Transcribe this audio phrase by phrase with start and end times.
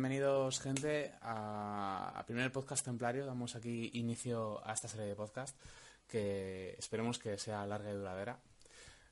[0.00, 3.26] Bienvenidos, gente, a, primer podcast templario.
[3.26, 5.54] Damos aquí inicio a esta serie de podcast
[6.08, 8.38] que esperemos que sea larga y duradera.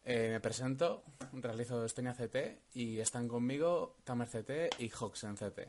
[0.02, 5.69] Eh, me presento, realizo Estenia CT y están conmigo Tamer CT y Hoxen CT.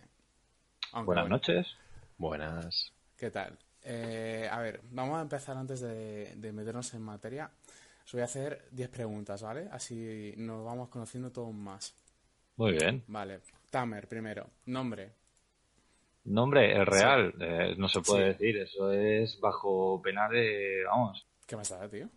[1.03, 1.67] Buenas noches.
[2.17, 2.93] Buenas.
[3.17, 3.59] ¿Qué tal?
[3.83, 7.51] Eh, a ver, vamos a empezar antes de, de meternos en materia.
[8.05, 9.67] Os voy a hacer 10 preguntas, ¿vale?
[9.69, 11.93] Así nos vamos conociendo todos más.
[12.55, 13.03] Muy bien.
[13.07, 13.41] Vale.
[13.69, 14.49] Tamer, primero.
[14.65, 15.13] Nombre.
[16.25, 17.33] Nombre, el real.
[17.39, 18.57] Eh, no se puede decir.
[18.57, 20.83] Eso es bajo pena de.
[20.85, 21.25] Vamos.
[21.45, 22.09] ¿Qué pasa, tío?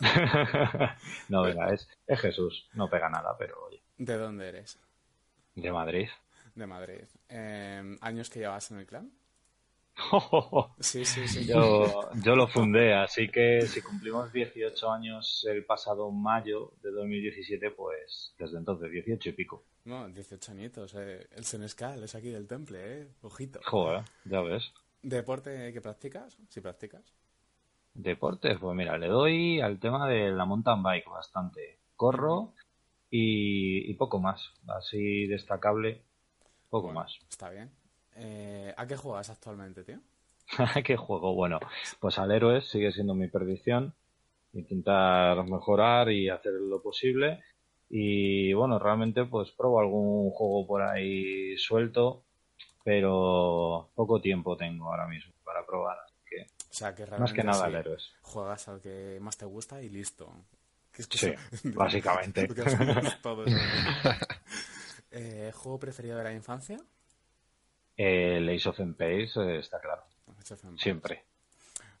[1.28, 2.68] no, venga, es, es Jesús.
[2.74, 3.82] No pega nada, pero oye.
[3.98, 4.78] ¿De dónde eres?
[5.54, 6.08] De Madrid.
[6.54, 7.04] De Madrid.
[7.28, 9.10] Eh, ¿Años que llevas en el clan?
[10.80, 11.46] sí, sí, sí.
[11.46, 17.70] Yo, yo lo fundé, así que si cumplimos 18 años el pasado mayo de 2017,
[17.72, 19.64] pues desde entonces 18 y pico.
[19.84, 20.94] No, 18 añitos.
[20.94, 21.26] Eh.
[21.32, 23.08] El Senescal es aquí del temple, ¿eh?
[23.22, 23.60] Ojito.
[23.64, 24.72] Joder, ya ves.
[25.02, 26.38] ¿Deporte que practicas?
[26.48, 27.14] Si practicas.
[27.94, 31.78] Deportes, pues mira, le doy al tema de la mountain bike bastante.
[31.96, 32.54] Corro
[33.10, 34.52] y, poco más.
[34.68, 36.02] Así destacable,
[36.68, 37.18] poco más.
[37.28, 37.70] Está bien.
[38.22, 39.98] Eh, ¿A qué juegas actualmente, tío?
[40.58, 41.34] ¿A qué juego?
[41.34, 41.58] Bueno,
[41.98, 43.94] pues al héroe sigue siendo mi perdición.
[44.52, 47.42] Intentar mejorar y hacer lo posible.
[47.88, 52.24] Y bueno, realmente pues pruebo algún juego por ahí suelto,
[52.84, 55.96] pero poco tiempo tengo ahora mismo para probar.
[56.24, 57.96] que, o sea, que más que nada al héroe.
[58.22, 60.32] Juegas al que más te gusta y listo.
[60.92, 61.32] sí,
[61.74, 62.48] básicamente.
[65.10, 66.80] eh, ¿Juego preferido de la infancia?
[68.02, 70.02] El Ace of Empires eh, está claro.
[70.78, 71.22] Siempre.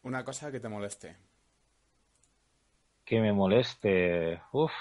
[0.02, 1.14] Una cosa que te moleste.
[3.04, 4.40] Que me moleste.
[4.52, 4.72] Uf.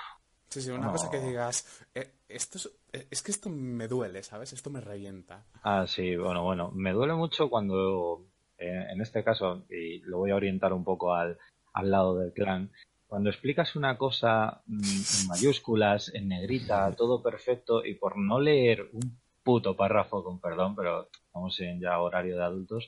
[0.47, 1.85] Sí, sí, una cosa que digas.
[1.93, 4.53] Eh, esto es, eh, es, que esto me duele, ¿sabes?
[4.53, 5.43] Esto me revienta.
[5.61, 6.71] Ah, sí, bueno, bueno.
[6.71, 8.23] Me duele mucho cuando,
[8.57, 11.37] en este caso, y lo voy a orientar un poco al,
[11.73, 12.71] al lado del clan,
[13.07, 18.89] cuando explicas una cosa mm, en mayúsculas, en negrita, todo perfecto, y por no leer
[18.93, 22.87] un puto párrafo, con perdón, pero estamos en ya horario de adultos,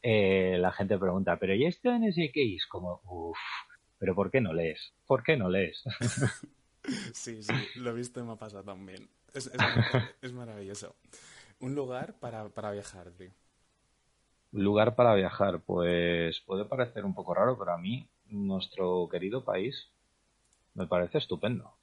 [0.00, 2.66] eh, la gente pregunta, pero ¿y esto en ese case?
[2.70, 3.36] Como, uff,
[3.98, 4.94] pero ¿por qué no lees?
[5.06, 5.84] ¿Por qué no lees?
[7.12, 9.06] sí, sí, lo he visto y me ha pasado también.
[9.34, 9.52] Es,
[10.22, 10.96] es, maravilloso.
[11.60, 13.30] Un lugar para, para viajar, tío.
[14.52, 19.44] Un lugar para viajar, pues puede parecer un poco raro, pero a mí nuestro querido
[19.44, 19.90] país
[20.72, 21.77] me parece estupendo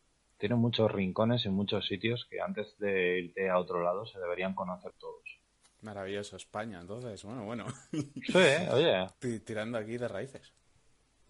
[0.45, 4.53] tiene muchos rincones y muchos sitios que antes de irte a otro lado se deberían
[4.53, 5.23] conocer todos.
[5.81, 7.65] Maravilloso, España, entonces, bueno, bueno.
[7.91, 8.37] Sí,
[8.71, 9.07] oye.
[9.43, 10.53] Tirando aquí de raíces.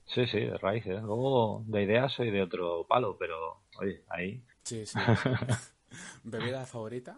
[0.03, 1.01] Sí, sí, de raíces.
[1.01, 4.43] Luego de ideas soy de otro palo, pero oye, ahí.
[4.63, 4.99] Sí, sí.
[6.25, 7.17] ¿Bebida favorita?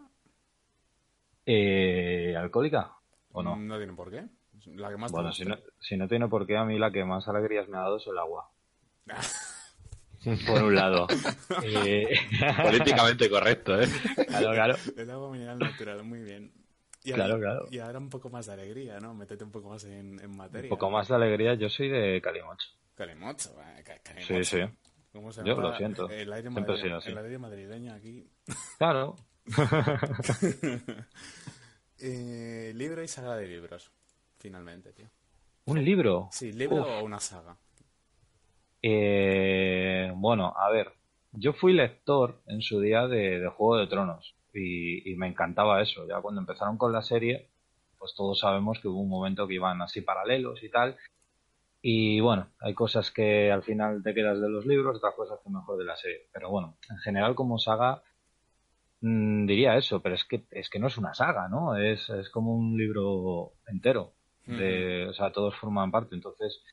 [1.47, 2.93] Eh, ¿Alcohólica
[3.31, 3.55] o no?
[3.55, 4.23] No tiene por qué.
[4.75, 7.03] La que más bueno, si no, si no tiene por qué, a mí la que
[7.05, 8.51] más alegrías me ha dado es el agua.
[10.45, 11.07] por un lado.
[11.63, 12.07] Eh,
[12.63, 13.87] Políticamente correcto, ¿eh?
[14.27, 14.75] Claro, claro.
[14.95, 16.51] El agua mineral natural, muy bien.
[17.03, 17.67] Y claro, ahora, claro.
[17.71, 19.13] Y ahora un poco más de alegría, ¿no?
[19.13, 20.69] Métete un poco más en, en materia.
[20.69, 22.67] Un poco más de alegría, yo soy de Calimocho.
[22.95, 23.55] Calimocho,
[24.03, 24.43] Calimocho.
[24.43, 24.59] Sí, sí.
[25.13, 26.09] ¿Cómo se yo lo siento.
[26.09, 28.29] El aire, madrileño, el aire madrileño aquí.
[28.77, 29.15] Claro.
[31.99, 33.91] eh, libro y saga de libros,
[34.37, 35.09] finalmente, tío.
[35.65, 36.29] ¿Un libro?
[36.31, 36.87] Sí, libro Uf.
[36.87, 37.57] o una saga.
[38.89, 40.93] Eh, bueno, a ver,
[41.33, 46.07] yo fui lector en su día de, Juego de Tronos y, me encantaba eso.
[46.07, 47.49] Ya cuando empezaron con la serie,
[47.99, 50.95] pues todos sabemos que hubo un momento que iban así paralelos y tal.
[51.81, 55.49] Y bueno, hay cosas que al final te quedas de los libros, otras cosas que
[55.49, 56.27] mejor de la serie.
[56.31, 58.03] Pero bueno, en general como saga
[59.01, 61.75] mmm, diría eso, pero es que es que no es una saga, ¿no?
[61.75, 64.13] Es, es como un libro entero.
[64.45, 65.09] De, mm.
[65.09, 66.15] O sea, todos forman parte.
[66.15, 66.63] Entonces,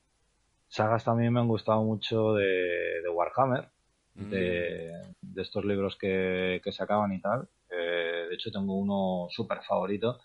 [0.75, 3.69] Sagas también me han gustado mucho de, Warhammer,
[4.15, 4.29] mm.
[4.29, 4.91] de,
[5.37, 7.47] estos libros que, que sacaban y tal.
[7.69, 10.19] Eh, de hecho, tengo uno súper favorito,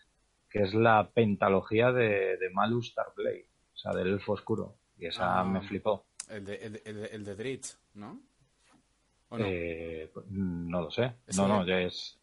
[0.49, 4.75] que es la pentalogía de, Malus Starblade, o sea, del elfo oscuro.
[4.99, 6.06] Y esa ah, me flipó.
[6.29, 8.20] El de, el, el, el de Dritz, ¿no?
[9.31, 9.38] no?
[9.38, 11.12] Eh, no lo sé.
[11.37, 12.19] No, no, ya es,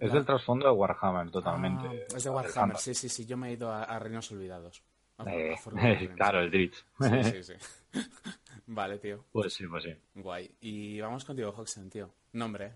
[0.00, 1.86] es del trasfondo de Warhammer, totalmente.
[1.86, 3.24] Ah, es de Warhammer, sí, sí, sí.
[3.24, 4.82] Yo me he ido a, a Reinos Olvidados.
[5.26, 5.56] Eh,
[6.16, 6.84] claro, el Dritz.
[7.00, 7.54] Sí, sí, sí.
[8.66, 9.24] vale, tío.
[9.32, 9.94] Pues sí, pues sí.
[10.14, 10.50] Guay.
[10.60, 12.12] Y vamos contigo, Hoxen, tío.
[12.32, 12.72] Nombre.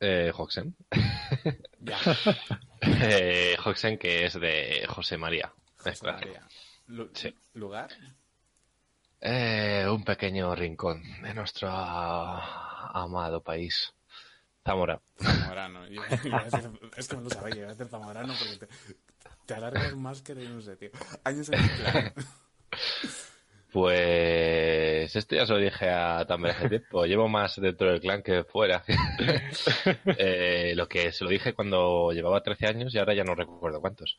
[0.00, 0.74] Eh, Hoxen.
[1.80, 1.98] ya.
[2.80, 5.52] eh, Hoxen, que es de José María.
[5.76, 6.46] José María.
[6.88, 7.32] Lu sí.
[7.54, 7.90] ¿Lugar?
[9.20, 13.94] Eh, un pequeño rincón de nuestro amado país.
[14.64, 15.00] Zamora.
[15.20, 15.86] Zamorano.
[15.88, 18.68] Yo- decir- es que me lo sabía, iba a decir Zamorano porque te,
[19.46, 20.90] te alargas más que de no sé, tío.
[21.24, 22.12] Años en el clan.
[23.72, 27.06] Pues esto ya se lo dije a también hace tiempo.
[27.06, 28.84] Llevo más dentro del clan que fuera.
[30.18, 33.80] Eh, lo que se lo dije cuando llevaba 13 años y ahora ya no recuerdo
[33.80, 34.16] cuántos.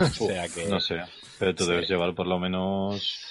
[0.00, 1.00] o sea que No sé,
[1.38, 1.70] pero tú Sí.
[1.70, 3.26] debes llevar por lo menos...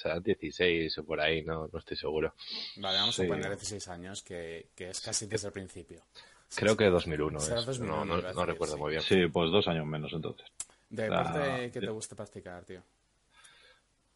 [0.00, 2.34] serán 16 o por ahí, no, no estoy seguro.
[2.76, 3.24] Vale, vamos Sí.
[3.24, 6.02] a poner 16 años, que, que es casi desde el principio.
[6.54, 7.66] Creo que 2001 Será es.
[7.66, 8.80] 2001, no, no, a no recuerdo sí.
[8.80, 9.02] muy bien.
[9.02, 10.46] Sí, pues dos años menos entonces.
[10.88, 12.82] Deporte Ah, que te guste practicar, tío.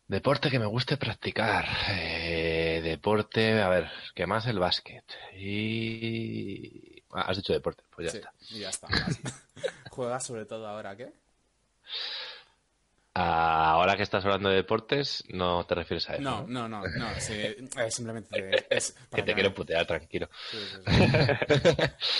[0.08, 1.66] Deporte que me guste practicar.
[1.90, 5.04] Eh, deporte, a ver, que más el básquet.
[5.36, 7.02] Y...
[7.12, 8.32] Ah, has dicho deporte, pues ya sí, está.
[8.50, 8.88] y ya está.
[9.90, 11.12] ¿Juegas sobre todo ahora qué?
[13.14, 16.22] Ah, ahora que estás hablando de deportes, no te refieres a eso.
[16.22, 16.66] No, ¿no?
[16.66, 18.66] no, no, no, sí, eh, simplemente
[19.14, 20.30] Que te quiero putear, tranquilo.
[20.50, 21.72] Sí, sí, sí.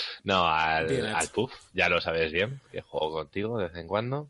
[0.23, 4.29] no, al, al PUF, ya lo sabes bien, que juego contigo de vez en cuando.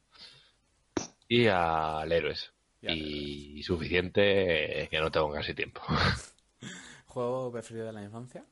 [1.28, 2.52] Y al Héroes.
[2.82, 5.82] Y suficiente eh, que no tengo casi tiempo.
[7.08, 8.46] ¿Juego preferido de la infancia?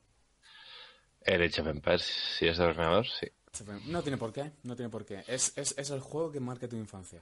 [1.21, 2.01] El Age of Empires,
[2.37, 3.27] si es de ordenador, sí.
[3.87, 5.23] No tiene por qué, no tiene por qué.
[5.27, 7.21] Es, es, es el juego que marca tu infancia.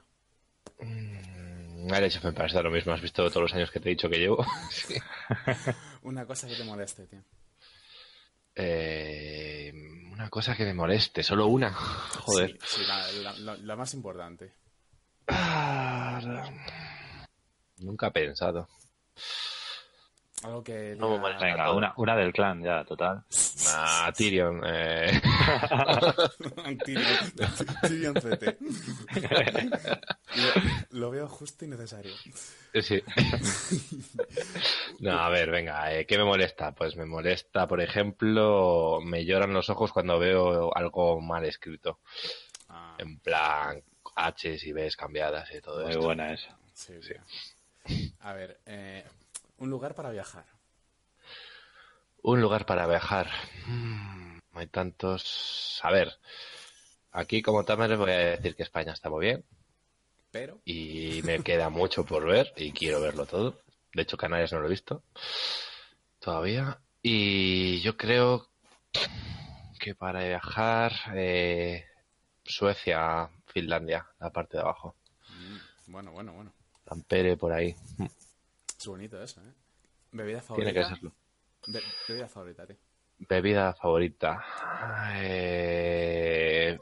[1.92, 4.08] Age of Empires da lo mismo, has visto todos los años que te he dicho
[4.08, 4.44] que llevo.
[4.70, 4.94] Sí.
[6.02, 7.22] Una cosa que te moleste, tío.
[8.54, 9.72] Eh,
[10.12, 11.72] una cosa que me moleste, solo una.
[11.74, 12.58] Joder.
[12.64, 14.54] Sí, sí, la, la- la- la más importante.
[17.78, 18.68] Nunca he pensado.
[20.42, 20.94] Algo que...
[20.98, 21.44] No me diga- molesta.
[21.44, 23.24] Venga, una, una del clan ya, total.
[23.68, 24.62] Ah, Tyrion.
[24.64, 25.20] Eh...
[26.84, 27.32] Tyrion
[27.82, 28.56] Tyrion CT.
[30.30, 32.12] Lo, lo veo justo y necesario.
[32.80, 33.02] Sí.
[35.00, 36.72] No, a ver, venga, eh, ¿qué me molesta?
[36.72, 41.98] Pues me molesta, por ejemplo, me lloran los ojos cuando veo algo mal escrito.
[42.68, 43.82] Ah, En plan,
[44.14, 46.02] H y Bs cambiadas y todo Muy esto.
[46.02, 46.56] buena esa.
[46.72, 47.14] sí, sí.
[48.20, 49.04] A ver, eh,
[49.60, 50.46] un lugar para viajar.
[52.22, 53.30] Un lugar para viajar.
[53.66, 55.78] Mm, hay tantos.
[55.82, 56.18] A ver,
[57.12, 59.44] aquí como tal les voy a decir que España está muy bien
[60.30, 63.60] Pero, y me queda mucho por ver y quiero verlo todo.
[63.94, 65.02] De hecho, Canarias no lo he visto
[66.18, 66.80] todavía.
[67.02, 68.48] Y yo creo
[69.78, 71.84] que para viajar, eh,
[72.44, 74.94] Suecia, Finlandia, la parte de abajo.
[75.28, 76.52] mm, bueno, bueno, bueno.
[76.84, 77.74] Tampere por ahí.
[78.80, 79.52] Es bonito eso, ¿eh?
[80.12, 80.72] Bebida favorita.
[80.72, 81.12] Tiene que serlo.
[81.66, 82.76] Be- bebida favorita, tío.
[83.18, 84.44] Bebida favorita.
[85.18, 86.78] Eh...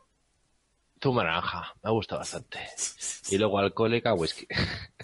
[1.03, 1.75] Zumo naranja.
[1.83, 2.61] Me gusta bastante.
[3.31, 4.47] Y luego alcohólica, whisky.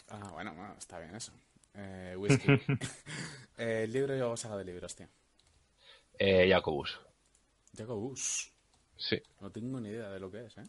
[0.08, 1.32] Ah, bueno, bueno, está bien eso.
[1.74, 2.46] Eh, whisky.
[3.58, 5.08] eh, libro o saga de libros, tío.
[6.16, 7.00] Eh, Jacobus.
[7.76, 8.52] Jacobus.
[8.96, 9.20] Sí.
[9.40, 10.62] No tengo ni idea de lo que es, ¿eh?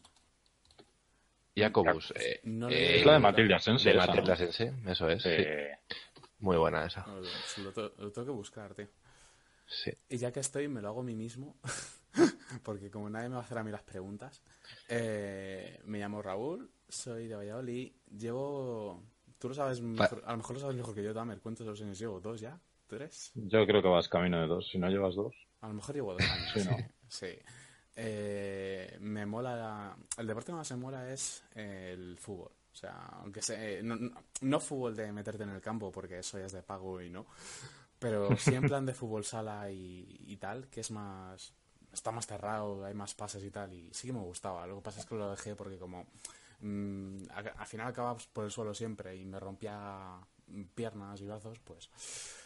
[1.55, 2.11] Jacobus.
[2.15, 3.87] Eh, No eh, Es la de Matilda Sense.
[3.91, 4.35] de Matilda.
[4.35, 5.21] Sense, eso es.
[5.21, 5.29] sí.
[6.39, 7.05] Muy buena esa.
[7.07, 7.27] No, lo,
[7.63, 8.87] lo tengo- lo tengo que buscar, tío.
[9.67, 9.91] Sí.
[10.09, 11.55] Y ya que estoy, me lo hago a mí mismo.
[12.63, 14.41] porque como nadie me va a hacer a mí las preguntas.
[14.89, 17.91] eh, me llamo Raúl, soy de Valladolid.
[18.17, 19.03] Llevo.
[19.39, 21.39] Tú lo sabes mejor- a lo mejor lo sabes mejor que yo, Tamer.
[21.39, 22.19] ¿Cuántos años llevo?
[22.19, 22.59] ¿Dos ya?
[22.87, 23.31] ¿Tres?
[23.33, 24.69] yo creo que vas camino de dos.
[24.69, 25.33] Si no llevas dos.
[25.61, 26.51] A lo mejor llevo dos años.
[26.53, 26.77] Sí, sí, ¿no?
[27.07, 27.27] sí.
[27.95, 29.55] Eh, me mola.
[29.55, 32.51] la- El deporte que más me mola es el fútbol.
[32.75, 33.81] O sea, aunque sea.
[33.83, 33.95] No,
[34.41, 37.25] no- fútbol de meterte en el campo, porque eso ya es de pago y no.
[37.99, 41.53] Pero sí en plan de fútbol sala y, y tal, que es más.
[41.93, 43.73] Está más cerrado, hay más pases y tal.
[43.73, 44.67] Y sí que me gustaba.
[44.67, 46.05] Lo que pasa es que lo dejé porque, como.
[46.59, 47.23] mm,
[47.57, 50.19] al final acabas por el suelo siempre y me rompía
[50.75, 51.89] piernas y brazos, pues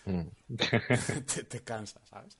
[0.05, 0.27] Mm.
[1.25, 2.37] te, te cansa, ¿sabes?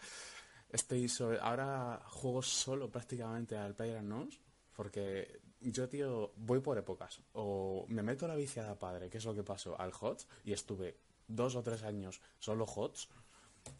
[0.70, 1.40] Estoy sobre...
[1.40, 4.40] Ahora juego solo prácticamente al PlayerUnknown's
[4.76, 7.22] porque yo, tío, voy por épocas.
[7.34, 10.54] O me meto a la viciada padre, que es lo que pasó, al HOTS, y
[10.54, 10.98] estuve
[11.28, 13.10] dos o tres años solo HOTS,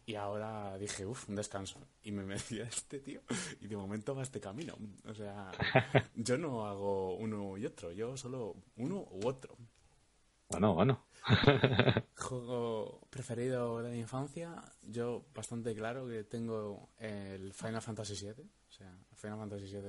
[0.06, 1.80] y ahora dije, uff, un descanso.
[2.04, 3.22] Y me metí a este, tío,
[3.62, 4.76] y de momento va este camino.
[5.06, 5.52] O sea,
[6.16, 9.56] yo no hago uno y otro, yo solo uno u otro.
[10.50, 11.06] Bueno, bueno.
[12.16, 18.44] Juego preferido de la infancia, yo bastante claro que tengo el Final Fantasy VII.
[18.70, 19.82] O sea, Final Fantasy VII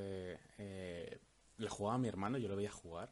[0.58, 1.18] eh,
[1.60, 3.10] le jugaba a mi hermano, yo lo veía jugar.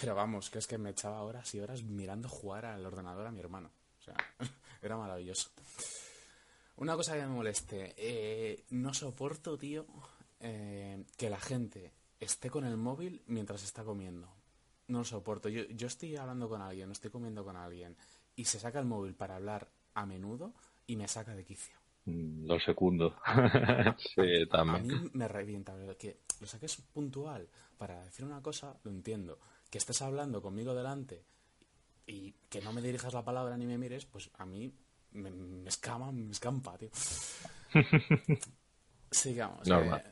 [0.00, 3.30] Pero vamos, que es que me echaba horas y horas mirando jugar al ordenador a
[3.30, 3.70] mi hermano.
[4.00, 4.14] O sea,
[4.82, 5.50] era maravilloso.
[6.76, 9.86] Una cosa que me moleste, eh, no soporto, tío,
[10.40, 14.28] eh, que la gente esté con el móvil mientras está comiendo.
[14.88, 15.48] No lo soporto.
[15.48, 17.96] Yo, yo estoy hablando con alguien, estoy comiendo con alguien
[18.36, 20.52] y se saca el móvil para hablar a menudo
[20.86, 21.74] y me saca de quicio.
[22.04, 23.16] Mm, Lo segundo.
[24.14, 24.86] Sí, A también.
[24.86, 29.38] mí me revienta que lo saques puntual para decir una cosa, lo entiendo.
[29.70, 31.24] Que estés hablando conmigo delante
[32.06, 34.72] y que no me dirijas la palabra ni me mires, pues a mí
[35.12, 36.90] me, me escama, me escampa, tío.
[39.10, 39.66] Sigamos.
[39.68, 40.02] Eh,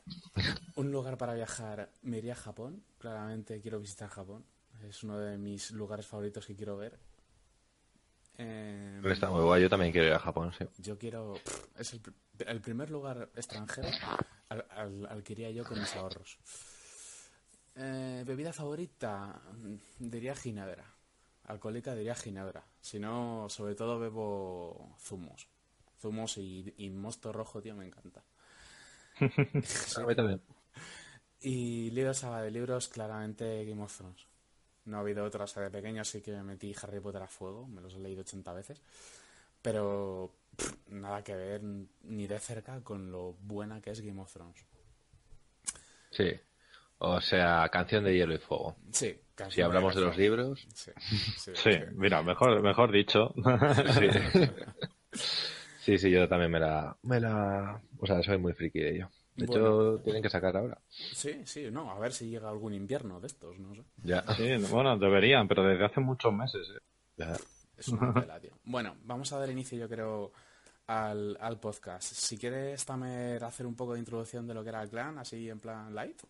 [0.76, 2.85] un lugar para viajar, me iría a Japón.
[2.99, 4.45] Claramente quiero visitar Japón.
[4.83, 6.99] Es uno de mis lugares favoritos que quiero ver.
[8.38, 9.62] Eh, Está muy guay.
[9.62, 10.64] Yo también quiero ir a Japón, sí.
[10.79, 11.35] yo quiero.
[11.79, 12.00] Es el,
[12.47, 13.88] el primer lugar extranjero
[14.49, 16.38] al, al- al que iría yo con mis ahorros.
[17.76, 19.75] Eh, bebida favorita, mm,
[20.11, 20.85] diría ginebra.
[21.45, 22.64] Alcohólica diría ginebra.
[22.81, 25.49] Si no, sobre todo bebo zumos.
[26.00, 28.23] Zumos y, y mosto rojo, tío, me encanta.
[29.64, 30.00] Sí.
[30.00, 30.41] A mí también.
[31.41, 34.26] Y libros, ah, de libros, claramente Game of Thrones.
[34.87, 37.26] No ha habido otra, o sea, de pequeño sí que me metí Harry Potter a
[37.26, 38.81] fuego, me los he leído 80 veces.
[39.62, 41.62] Pero pff, nada que ver
[42.03, 44.64] ni de cerca con lo buena que es Game of Thrones.
[46.11, 46.33] Sí.
[46.99, 48.76] O sea, canción de hielo y fuego.
[48.93, 49.19] Sí,
[49.50, 50.93] Si hablamos de los libros, Sí,
[51.38, 53.35] sí, Sí, mira, mejor, mejor dicho.
[53.99, 54.09] sí.
[55.85, 57.79] Sí, sí, yo también me la, me la...
[57.99, 59.11] O sea, soy muy friki de ello.
[59.37, 60.79] De hecho, tienen que sacar ahora.
[60.88, 63.83] sí, sí, no, a ver si llega algún invierno de estos, no sé.
[64.05, 64.23] Ya.
[64.37, 66.69] Sí, bueno, deberían, pero desde hace muchos meses.
[66.76, 66.81] ¿eh?
[67.17, 67.37] Ya.
[67.76, 68.53] Es una pela, tío.
[68.64, 70.31] Bueno, vamos a dar inicio, yo creo,
[70.87, 72.05] al, al podcast.
[72.05, 75.49] Si quieres, Tamer, hacer un poco de introducción de lo que era el clan, así
[75.50, 76.21] en plan light.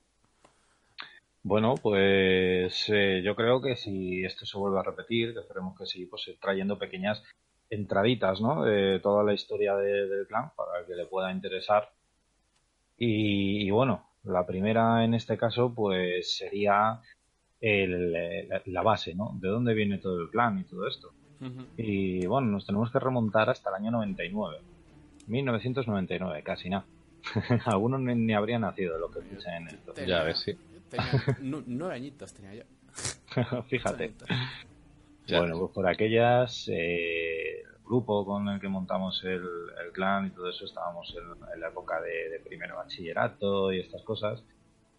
[1.42, 5.84] Bueno, pues eh, yo creo que si esto se vuelve a repetir, que esperemos que
[5.84, 7.22] sí, pues ir trayendo pequeñas
[7.68, 8.64] entraditas, ¿no?
[8.64, 11.92] De toda la historia de- del clan para el que le pueda interesar.
[12.98, 17.00] Y, y bueno, la primera en este caso, pues sería
[17.60, 19.32] el- eh, la, la base, ¿no?
[19.40, 21.12] De dónde viene todo el clan y todo esto.
[21.76, 24.58] Y bueno, nos tenemos que remontar hasta el año 99.
[25.26, 26.86] 1999, casi nada.
[27.66, 29.92] Algunos ni, ni habrían nacido lo que escuchan en esto.
[29.92, 30.52] Tenía- Ya ves, sí.
[30.88, 31.10] Tenía
[31.42, 33.62] nu- nueve añitos tenía yo.
[33.68, 34.12] Fíjate.
[35.28, 37.43] Bueno, pues por aquellas, eh,
[37.84, 39.42] grupo con el que montamos el,
[39.84, 43.80] el clan y todo eso, estábamos en, en la época de, de primero bachillerato y
[43.80, 44.42] estas cosas.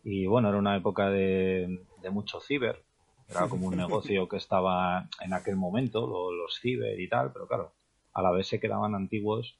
[0.03, 2.83] Y bueno, era una época de, de mucho ciber.
[3.27, 7.47] Era como un negocio que estaba en aquel momento, lo- los ciber y tal, pero
[7.47, 7.73] claro,
[8.13, 9.57] a la vez se quedaban antiguos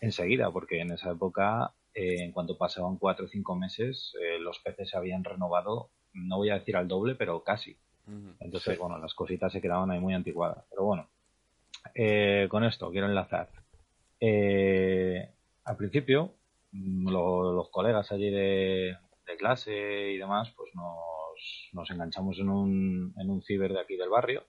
[0.00, 4.58] enseguida, porque en esa época, eh, en cuanto pasaban cuatro o cinco meses, eh, los
[4.58, 7.78] PCs se habían renovado, no voy a decir al doble, pero casi.
[8.38, 8.80] Entonces, Sí.
[8.80, 10.64] bueno, las cositas se quedaban ahí muy antiguadas.
[10.70, 11.08] Pero bueno,
[11.94, 13.50] eh, con esto quiero enlazar.
[14.20, 15.28] Eh,
[15.64, 16.32] al principio,
[16.72, 22.48] mm, lo- los colegas allí de, de clase y demás, pues nos, nos enganchamos en
[22.48, 24.44] un, en un ciber de aquí del barrio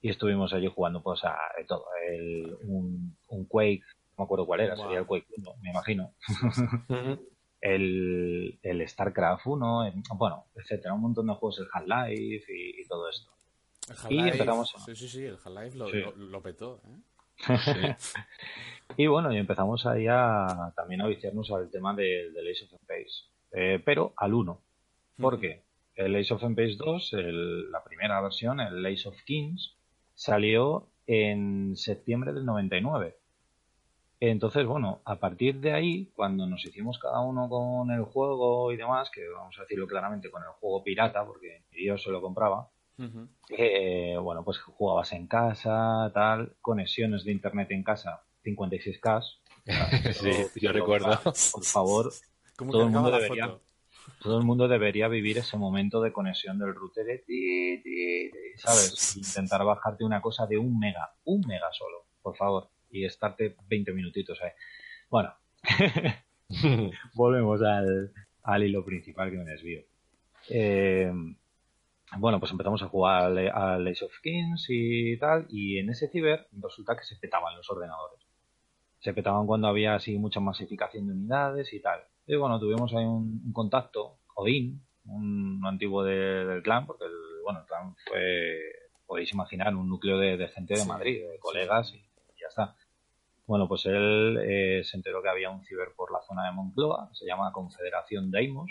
[0.00, 1.86] y estuvimos allí jugando pues a de todo.
[2.08, 3.82] El, un, un Quake,
[4.16, 4.84] no me acuerdo cuál era, Wow.
[4.84, 6.12] sería el Quake 1, me imagino.
[7.60, 12.86] El, el StarCraft 1, el- bueno, etcétera, un montón de juegos, el Half-Life y- y
[12.86, 13.30] todo esto.
[14.08, 16.00] El Y empezamos a- Sí, sí, sí, el Half-Life lo, Sí.
[16.00, 17.00] lo, lo petó, ¿eh?
[18.96, 22.72] Y bueno, y empezamos ahí a, también a viciarnos al tema de- del Ace of
[22.80, 24.60] Empires, eh, pero al 1.
[25.18, 25.62] ¿Por qué?
[25.96, 29.76] El Ace of Empires 2, el- la primera versión, el Ace of Kings,
[30.14, 33.16] salió en septiembre del 99.
[34.20, 38.76] Entonces, bueno, a partir de ahí, cuando nos hicimos cada uno con el juego y
[38.76, 42.70] demás, que vamos a decirlo claramente con el juego pirata, porque yo se lo compraba,
[42.98, 43.28] Ujú.
[43.50, 49.22] eh, bueno, pues jugabas en casa, tal, conexiones de internet en casa, 56K.
[50.14, 51.18] Sí, yo recuerdo.
[51.52, 52.12] Por favor,
[52.56, 53.58] ¿Cómo Todo el mundo debería-
[54.22, 58.38] todo el mundo debería vivir ese momento de conexión del router de ti, ti, ti,
[58.58, 59.16] ¿sabes?
[59.16, 63.92] Intentar bajarte una cosa de un mega, un mega solo, por favor, y estarte 20
[63.92, 64.50] minutitos ahí.
[65.10, 65.34] Bueno,
[67.14, 69.82] volvemos al, al hilo principal que me desvío.
[70.50, 71.10] Eh,
[72.18, 76.08] bueno, pues empezamos a jugar al, al Ace of Kings y tal, y en ese
[76.08, 78.20] ciber resulta que se petaban los ordenadores.
[79.00, 82.00] Se petaban cuando había así mucha masificación de unidades y tal.
[82.26, 87.12] Y bueno, tuvimos ahí un, un contacto, Odín, un antiguo de- del clan, porque el,
[87.42, 88.58] bueno, el clan fue,
[89.06, 91.38] podéis imaginar, un núcleo de, de gente de Sí, Madrid, de sí.
[91.40, 91.98] colegas y
[92.40, 92.74] ya está.
[93.46, 97.10] Bueno, pues él eh, se enteró que había un ciber por la zona de Moncloa,
[97.12, 98.70] se llama Confederación Deimos.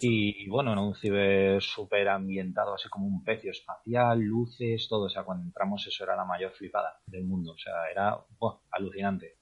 [0.00, 5.04] Y bueno, era un ciber súper ambientado, así como un pecio espacial, luces, todo.
[5.04, 7.52] O sea, cuando entramos eso era la mayor flipada del mundo.
[7.52, 9.36] O sea, era buah, alucinante.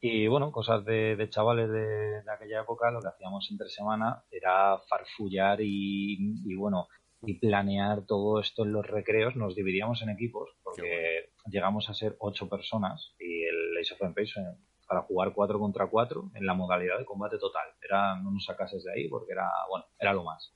[0.00, 4.22] Y bueno, cosas de, de chavales de, de aquella época, lo que hacíamos entre semana
[4.30, 6.88] era farfullar y, y bueno,
[7.22, 9.34] y planear todo esto en los recreos.
[9.34, 14.36] Nos dividíamos en equipos, porque llegamos a ser ocho personas y el Ace of Empires
[14.36, 17.68] eh, para jugar 4 contra 4 en la modalidad de combate total.
[17.82, 20.52] Era, no nos sacases de ahí porque era, bueno, era lo más.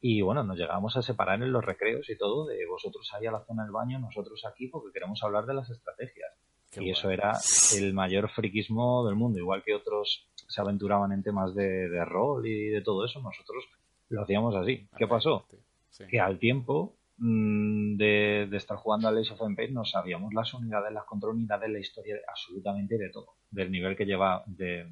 [0.00, 3.32] Y bueno, nos llegábamos a separar en los recreos y todo, de vosotros ahí a
[3.32, 6.30] la zona del baño, nosotros aquí, porque queremos hablar de las estrategias.
[6.76, 7.32] y eso era
[7.76, 9.38] el mayor friquismo del mundo.
[9.38, 13.64] Igual que otros se aventuraban en temas de, de rol y de todo eso, nosotros
[14.10, 14.86] lo hacíamos así.
[14.96, 15.46] ¿Qué pasó?
[16.10, 20.92] Que al tiempo Mm, de, estar jugando a Age of Empires no sabíamos las unidades,
[20.92, 24.90] las contraunidades, la historia, absolutamente de todo, del nivel que lleva de,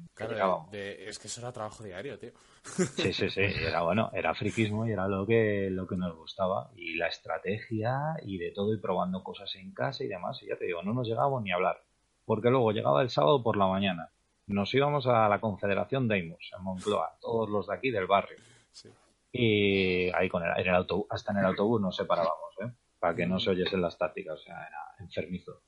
[0.71, 2.31] es que eso era trabajo diario, tío.
[2.63, 6.71] Sí, sí, sí, era bueno, era friquismo y era lo que, lo que nos gustaba.
[6.77, 10.41] Y la estrategia y de todo, y probando cosas en casa y demás.
[10.41, 11.83] Y ya te digo, no nos llegábamos ni a hablar.
[12.23, 14.11] Porque luego llegaba el sábado por la mañana.
[14.47, 18.37] Nos íbamos a la Confederación Deimos, en Moncloa, todos los de aquí del barrio.
[18.71, 18.89] Sí.
[19.35, 22.71] Y ahí con el, en el autobús, hasta en el autobús nos separábamos, ¿eh?
[22.99, 25.63] Para que no se oyesen las tácticas, o sea, era enfermizo.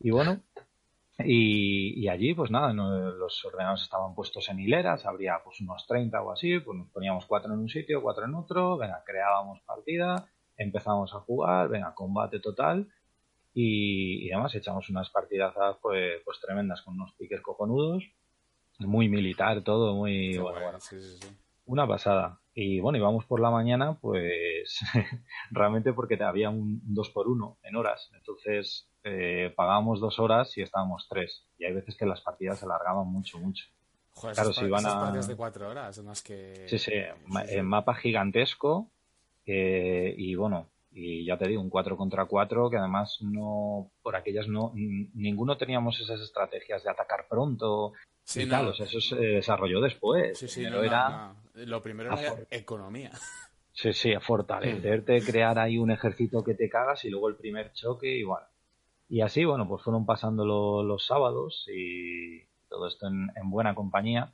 [0.00, 0.42] Y bueno,
[1.18, 6.32] y, allí, pues nada, los ordenadores estaban puestos en hileras, habría pues unos 30 o
[6.32, 11.14] así, pues nos poníamos cuatro en un sitio, cuatro en otro, venga, creábamos partida, empezamos
[11.14, 12.88] a jugar, venga, combate total,
[13.54, 18.04] y, además echamos unas partidazas pues, pues tremendas con unos piques cojonudos,
[18.80, 20.36] muy militar todo, muy...
[20.36, 20.78] Bueno,
[21.66, 22.40] Una pasada.
[22.54, 24.80] Y bueno, íbamos por la mañana, pues
[25.50, 28.10] realmente porque había un 2 por 1 en horas.
[28.14, 31.44] Entonces eh, pagábamos dos horas y estábamos tres.
[31.58, 33.64] Y hay veces que las partidas se alargaban mucho, mucho.
[34.12, 35.12] Joder, claro, si iban a...
[35.12, 36.66] de cuatro horas, más que...
[36.68, 36.92] Sí, sí,
[37.48, 38.90] en mapa gigantesco.
[39.44, 44.16] Eh, y bueno, y ya te digo, un 4 contra 4 que además no, por
[44.16, 47.92] aquellas no, ninguno teníamos esas estrategias de atacar pronto
[48.26, 50.36] Sí, y eso se desarrolló después.
[50.36, 51.32] Sí, sí, era...
[51.54, 53.12] Lo primero era economía.
[53.72, 57.72] Sí, sí, a fortalecerte, crear ahí un ejército que te cagas y luego el primer
[57.72, 58.44] choque y bueno.
[59.08, 64.32] Y así, bueno, pues fueron pasando los sábados y todo esto en, buena compañía.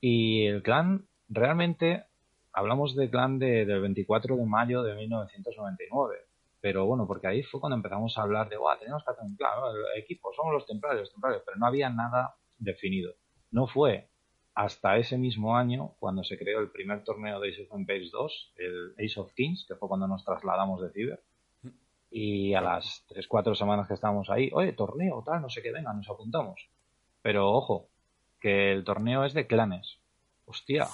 [0.00, 2.04] Y el clan, realmente,
[2.52, 6.16] hablamos de clan de, del 24 de mayo de 1999.
[6.60, 9.52] Pero bueno, porque ahí fue cuando empezamos a hablar de, tenemos que hacer un clan,
[9.94, 13.14] el equipo, somos los templarios, los templarios, pero no había nada definido.
[13.50, 14.08] No fue
[14.54, 18.52] hasta ese mismo año cuando se creó el primer torneo de Ace of Empires 2,
[18.56, 21.22] el Ace of Kings, que fue cuando nos trasladamos de Ciber.
[22.10, 25.92] Y a las 3-4 semanas que estábamos ahí, oye, torneo, tal, no sé qué, venga,
[25.94, 26.68] nos apuntamos.
[27.22, 27.88] Pero ojo,
[28.40, 29.98] que el torneo es de clanes.
[30.44, 30.88] Hostia.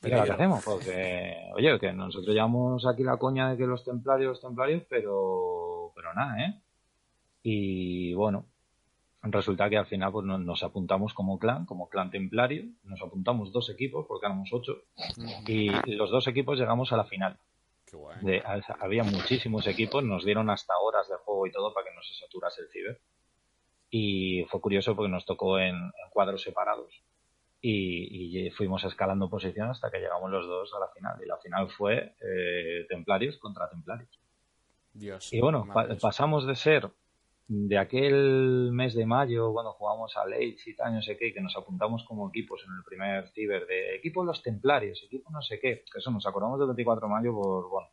[0.00, 0.64] Pero ¿qué hacemos?
[0.64, 5.92] Porque, oye, que nosotros llevamos aquí la coña de que los templarios, los templarios, pero,
[5.94, 6.60] pero nada, ¿eh?
[7.42, 8.46] Y bueno,
[9.30, 13.70] resulta que al final pues, nos, apuntamos como clan, como clan templario, nos apuntamos dos
[13.70, 14.82] equipos, porque éramos ocho,
[15.46, 17.38] y los dos equipos llegamos a la final.
[18.80, 22.14] había muchísimos equipos, nos dieron hasta horas de juego y todo para que no se
[22.14, 23.00] saturase el ciber.
[23.90, 27.02] Y fue curioso porque nos tocó en, cuadros separados.
[27.60, 31.20] Y, fuimos escalando posición hasta que llegamos los dos a la final.
[31.22, 34.18] Y la final fue eh, Templarios contra Templarios.
[34.94, 35.66] Dios, y bueno,
[36.00, 36.90] pasamos de ser
[37.52, 41.40] de aquel mes de mayo, cuando jugamos a Leeds y tal, no sé qué, que
[41.42, 45.60] nos apuntamos como equipos en el primer ciber de equipo Los Templarios, equipo no sé
[45.60, 47.88] qué, que eso nos acordamos del 24 de mayo por, bueno,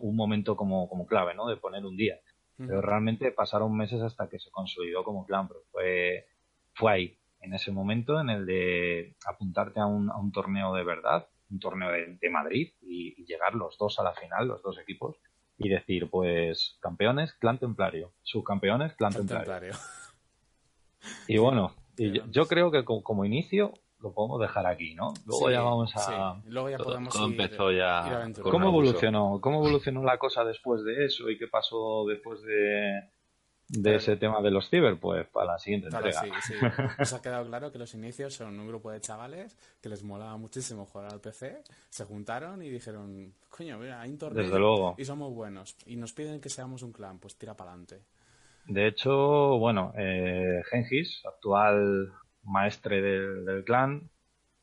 [0.00, 1.46] un momento como, como clave, ¿no?
[1.48, 2.18] De poner un día.
[2.56, 6.26] Pero realmente pasaron meses hasta que se consolidó como clan, pero fue,
[6.72, 10.82] fue ahí, en ese momento, en el de apuntarte a un, a un torneo de
[10.82, 15.16] verdad, un torneo de, Madrid y, llegar los dos a la final, los dos equipos
[15.58, 19.74] y decir, pues, campeones, clan templario, subcampeones, clan, templario.
[21.26, 25.12] Y bueno, y yo, creo que como, inicio lo podemos dejar aquí, ¿no?
[25.26, 26.40] Luego ya vamos a...
[26.46, 29.40] Luego ya podemos ir, empezó ya ¿Cómo evolucionó?
[29.40, 33.00] ¿Cómo evolucionó la cosa después de eso y qué pasó después de,
[33.68, 36.22] de ese tema de los ciber, pues para la siguiente entrega.
[36.22, 36.54] Sí, sí.
[36.98, 40.36] Nos ha quedado claro que los inicios son un grupo de chavales que les molaba
[40.36, 44.94] muchísimo jugar al PC, se juntaron y dijeron, coño, mira, hay un torneo Desde luego.
[44.96, 48.00] y somos buenos y nos piden que seamos un clan, pues tira para adelante.
[48.66, 54.10] De hecho, bueno, eh, Gengis, actual maestre del, clan,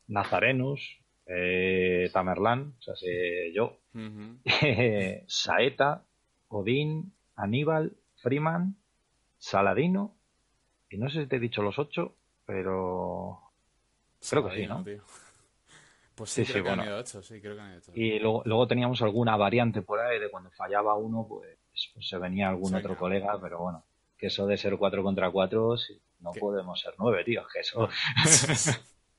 [0.08, 3.78] Nazarenus, eh, Tamerlán, o sea, sé yo,
[5.26, 6.04] Saeta,
[6.48, 8.76] Odín, Aníbal, Freeman,
[9.46, 10.16] Saladino,
[10.90, 13.38] y no sé si te he dicho los ocho, pero
[14.28, 14.84] creo que sí, ¿no?
[16.16, 17.92] Pues sí, creo que han ido ocho, sí, creo que han ido ocho.
[17.94, 21.56] Y luego, luego teníamos alguna variante por ahí de cuando fallaba uno, pues,
[21.94, 23.84] pues se venía algún otro colega, pero bueno,
[24.18, 25.76] que eso de ser cuatro contra cuatro,
[26.18, 27.88] no podemos ser nueve, tío, que eso...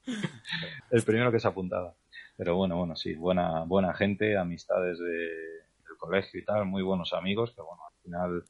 [0.91, 1.95] el primero que se apuntaba.
[2.35, 7.13] Pero bueno, bueno, sí, buena, buena gente, amistades de, del colegio y tal, muy buenos
[7.13, 8.43] amigos, que bueno, al final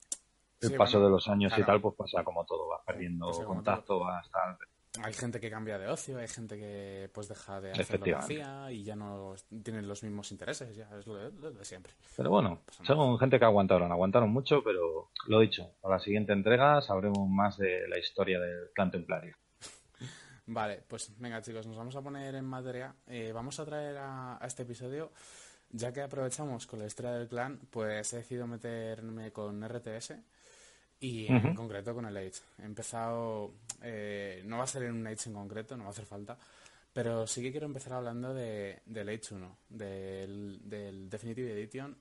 [0.62, 3.30] el Sí, paso bueno, de los años y tal, pues pasa como todo, vas perdiendo
[3.30, 4.28] como contacto, vas.
[5.04, 8.16] Hay gente que cambia de ocio, hay gente que pues deja de hacer lo que
[8.16, 11.94] hacía y ya no tienen los mismos intereses, ya es lo de, lo de siempre.
[12.16, 16.82] Pero bueno, son gente que aguantaron, aguantaron mucho, pero lo dicho, para la siguiente entrega
[16.82, 19.36] sabremos más de la historia del clan templario.
[20.48, 22.96] Vale, pues venga chicos, nos vamos a poner en materia.
[23.06, 25.12] Eh, vamos a traer a, a este episodio,
[25.70, 30.16] ya que aprovechamos con la historia del clan, pues he decidido meterme con RTS
[31.00, 32.42] y en concreto con el Age.
[32.62, 35.92] He empezado, eh, no va a ser en un Age en concreto, no va a
[35.92, 36.38] hacer falta,
[36.94, 41.96] pero sí que quiero empezar hablando de, del Age 1, del, del Definitive Edition,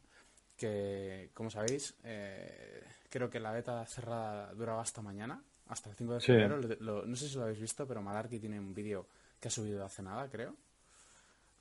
[0.57, 6.15] que como sabéis, eh, creo que la beta cerrada duraba hasta mañana, hasta el 5
[6.15, 6.27] de Sí.
[6.29, 6.57] febrero.
[6.59, 9.07] Lo- lo- no sé si lo habéis visto, pero Malarkey tiene un vídeo
[9.39, 10.55] que ha subido hace nada, creo.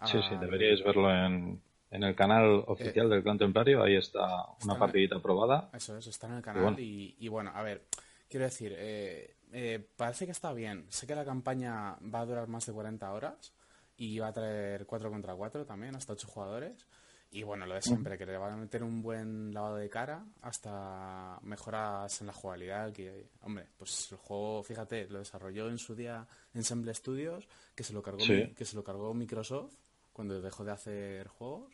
[0.05, 4.25] Sí, sí, Ah, deberíais verlo en, en el canal oficial del clan templario, ahí está
[4.63, 5.69] una está- partidita probada.
[5.73, 6.79] Eso es, está en el canal bueno.
[6.79, 7.85] y, y bueno, a ver,
[8.29, 10.85] quiero decir, eh, eh, parece que está bien.
[10.89, 13.53] Sé que la campaña va a durar más de 40 horas
[13.97, 16.85] y va a traer 4 contra 4 también, hasta 8 jugadores.
[17.31, 20.25] Y bueno, lo de siempre, que le van a meter un buen lavado de cara
[20.41, 22.93] hasta mejoras en la jugabilidad.
[22.93, 27.93] Que, hombre, pues el juego, fíjate, lo desarrolló en su día Ensemble Studios, que se
[27.93, 28.53] lo cargó, Sí.
[28.55, 29.73] que se lo cargó Microsoft
[30.15, 31.71] cuando dejó de hacer juegos.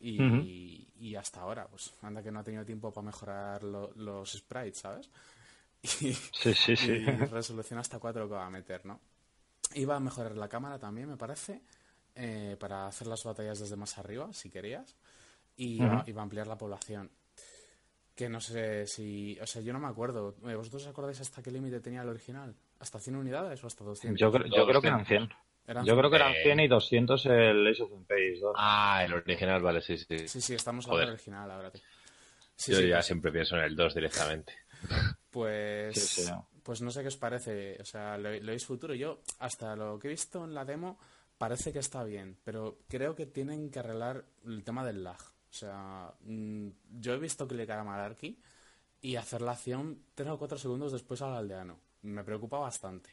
[0.00, 4.32] Y, y hasta ahora, pues anda que no ha tenido tiempo para mejorar lo- los
[4.32, 5.08] sprites, ¿sabes?
[6.00, 6.92] Y, Sí, sí, sí.
[6.92, 9.00] y resolución hasta 4 que va a meter, ¿no?
[9.74, 11.62] Iba a mejorar la cámara también, me parece,
[12.16, 14.96] eh, para hacer las batallas desde más arriba, si querías.
[15.56, 16.10] Y iba, Ujú.
[16.10, 17.10] iba a ampliar la población.
[18.14, 19.38] Que no sé si...
[19.40, 20.34] O sea, yo no me acuerdo.
[20.46, 22.54] Eh, ¿Vosotros os acordáis hasta qué límite tenía el original?
[22.80, 24.20] ¿Hasta 100 unidades o hasta 200?
[24.20, 25.28] Yo, creo- yo creo que eran 100.
[25.66, 26.28] Eran Yo creo que 100.
[26.30, 28.54] eran 100 y 200 el Age of Empires 2.
[28.58, 30.26] Ah, el original, vale, sí, sí.
[30.28, 31.70] Sí, sí, estamos hablando del original ahora.
[31.70, 31.82] tío.
[32.56, 34.54] Sí, Yo sí, ya pues- siempre pienso en el 2 directamente.
[35.30, 36.30] Pues, Sí, sí.
[36.62, 37.78] pues no sé qué os parece.
[37.80, 38.94] O sea, lo, lo veis futuro.
[38.94, 40.98] Yo, hasta lo que he visto en la demo,
[41.38, 42.36] parece que está bien.
[42.44, 45.16] Pero creo que tienen que arreglar el tema del lag.
[45.18, 46.68] O sea, mm,
[47.00, 48.38] yo he visto clicar a Malarkey
[49.00, 51.78] y hacer la acción 3 o 4 segundos después al aldeano.
[52.02, 53.08] Me preocupa bastante.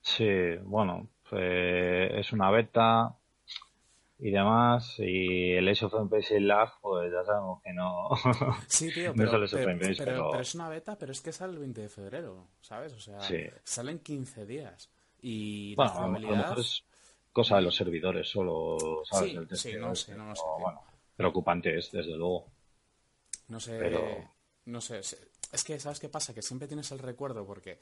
[0.00, 0.28] Sí,
[0.62, 3.14] bueno, pues, es una beta
[4.18, 4.94] y demás.
[4.98, 8.08] Y el Age of Empires lag, pues ya sabemos que no.
[8.68, 11.32] Sí, tío, pero, pero, Open Base, pero- pero- pero es una beta, pero es que
[11.32, 12.92] sale el 20 de febrero, ¿sabes?
[12.92, 13.38] O sea, Sí.
[13.64, 14.90] salen 15 días.
[15.20, 16.36] Y Bueno, a lo- a lo jugabilidad...
[16.48, 16.84] mejor es
[17.32, 19.30] cosa de los servidores solo, ¿sabes?
[19.32, 20.64] Sí, El sí, testeo no sé, no lo sé, pero tío.
[20.64, 20.82] bueno,
[21.16, 22.46] preocupante es, desde luego.
[23.48, 24.30] No sé, Pero-
[24.66, 24.98] no sé.
[25.52, 26.34] Es que, ¿sabes qué pasa?
[26.34, 27.78] Que siempre tienes el recuerdo porque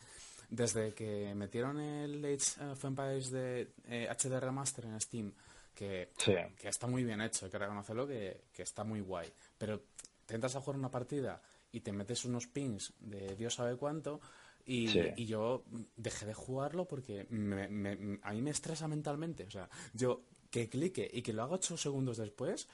[0.51, 5.33] desde que metieron el Age of Empires de eh, HD Remaster en Steam,
[5.75, 6.35] que, Sí.
[6.57, 9.29] que está muy bien hecho, hay que reconocerlo, que, que está muy guay.
[9.59, 9.83] Pero
[10.27, 14.21] te entras a jugar una partida y te metes unos pings de Dios sabe cuánto
[14.65, 15.01] y, Sí.
[15.17, 15.65] y yo
[15.97, 19.45] dejé de jugarlo porque me- me- a mí me estresa mentalmente.
[19.45, 22.69] O sea, yo que clique y que lo haga 8 segundos después,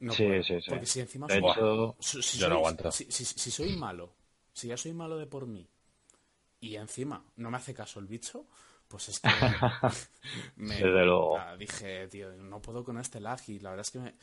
[0.00, 0.42] no Sí, puedo.
[0.42, 0.70] sí, sí.
[0.70, 2.90] Porque si encima De soy- hecho, si- si Yo no aguanto.
[2.90, 3.04] Si
[3.50, 4.14] soy malo,
[4.52, 5.68] si ya soy malo de por mí,
[6.60, 8.46] y encima no me hace caso el bicho,
[8.88, 9.28] pues es que
[10.56, 11.36] me- Desde luego.
[11.58, 14.14] dije, tío, no puedo con este lag y la verdad es que me-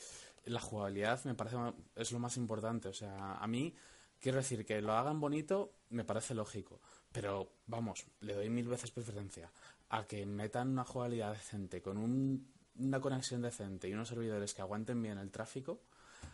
[0.45, 1.57] la jugabilidad me parece
[1.95, 2.87] es lo más importante.
[2.87, 3.73] O sea, a mí
[4.19, 8.91] quiero decir que lo hagan bonito me parece lógico, pero vamos, le doy mil veces
[8.91, 9.51] preferencia
[9.89, 14.61] a que metan una jugabilidad decente con un- una conexión decente y unos servidores que
[14.61, 15.79] aguanten bien el tráfico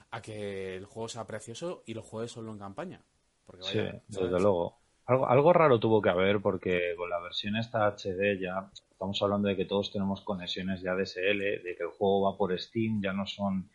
[0.10, 3.04] a que el juego sea precioso y lo juegues solo en campaña.
[3.46, 4.81] Porque Sí, desde luego.
[5.12, 9.48] Algo, algo raro tuvo que haber porque con la versión esta HD ya estamos hablando
[9.50, 13.14] de que todos tenemos conexiones ya DSL, de que el juego va por Steam, ya
[13.14, 13.70] no son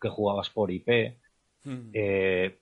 [0.00, 1.18] que jugabas por IP.
[1.64, 1.90] Mm.
[1.94, 2.58] eh,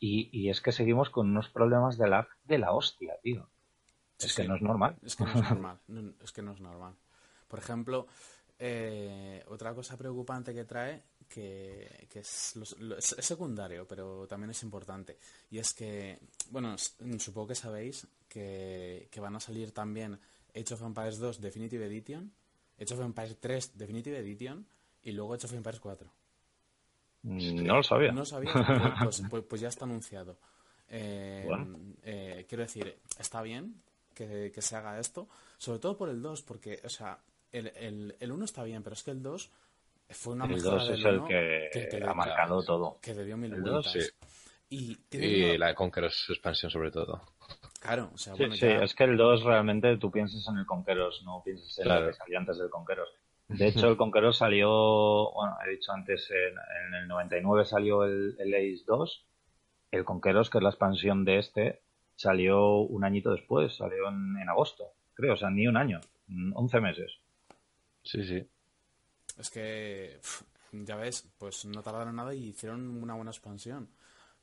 [0.00, 3.46] y, y es que seguimos con unos problemas de lag de la hostia, tío.
[4.18, 4.96] Sí, Es que no es normal.
[5.02, 5.78] Es que no es normal.
[5.88, 6.94] no- es que no es normal.
[7.48, 8.06] Por ejemplo,
[8.58, 11.02] eh, otra cosa preocupante que trae,
[11.32, 15.16] que, que es, los- lo- es- secundario, pero también es importante.
[15.50, 16.18] Y es que,
[16.50, 20.18] bueno, supongo que sabéis que, que van a salir también
[20.54, 22.32] Age of Empires 2 Definitive Edition,
[22.80, 24.66] Age of Empires 3 Definitive Edition
[25.02, 26.12] y luego Age of Empires 4.
[27.22, 28.12] Mm, No lo sabía.
[28.12, 28.52] ¿No sabías?
[28.54, 28.64] Pues,
[29.04, 30.38] pues- pues- pues ya está anunciado.
[30.88, 31.78] Eh, Bueno.
[32.02, 33.80] eh, quiero decir, está bien
[34.14, 37.18] que, que se haga esto, sobre todo por el 2, porque, o sea,
[37.52, 39.50] el, el, el 1 está bien, pero es que el 2
[40.10, 42.98] fue una El mejora 2 del es el 1 que que ha marcado todo.
[43.00, 43.92] que dio mil El vueltas.
[43.94, 44.10] 2, sí.
[44.72, 47.20] Y la de Conqueror su expansión sobre todo.
[47.80, 50.58] Claro, o sea, Sí, bueno, sí, ya- es que el 2 realmente tú piensas en
[50.58, 52.00] el Conqueros, no piensas en Claro.
[52.02, 53.08] lo que salió antes del Conqueros.
[53.48, 54.68] De hecho, el Conqueros salió,
[55.32, 56.54] bueno, he dicho antes, en,
[56.88, 59.26] en el 99 salió el, el Ace 2
[59.92, 61.80] el Conqueros, que es la expansión de este,
[62.14, 65.98] salió un añito después, salió en, en agosto, creo, o sea, ni un año,
[66.54, 67.10] 11 meses.
[68.04, 68.46] Sí, sí.
[69.40, 70.20] Es que,
[70.72, 73.88] ya ves, pues no tardaron nada y hicieron una buena expansión.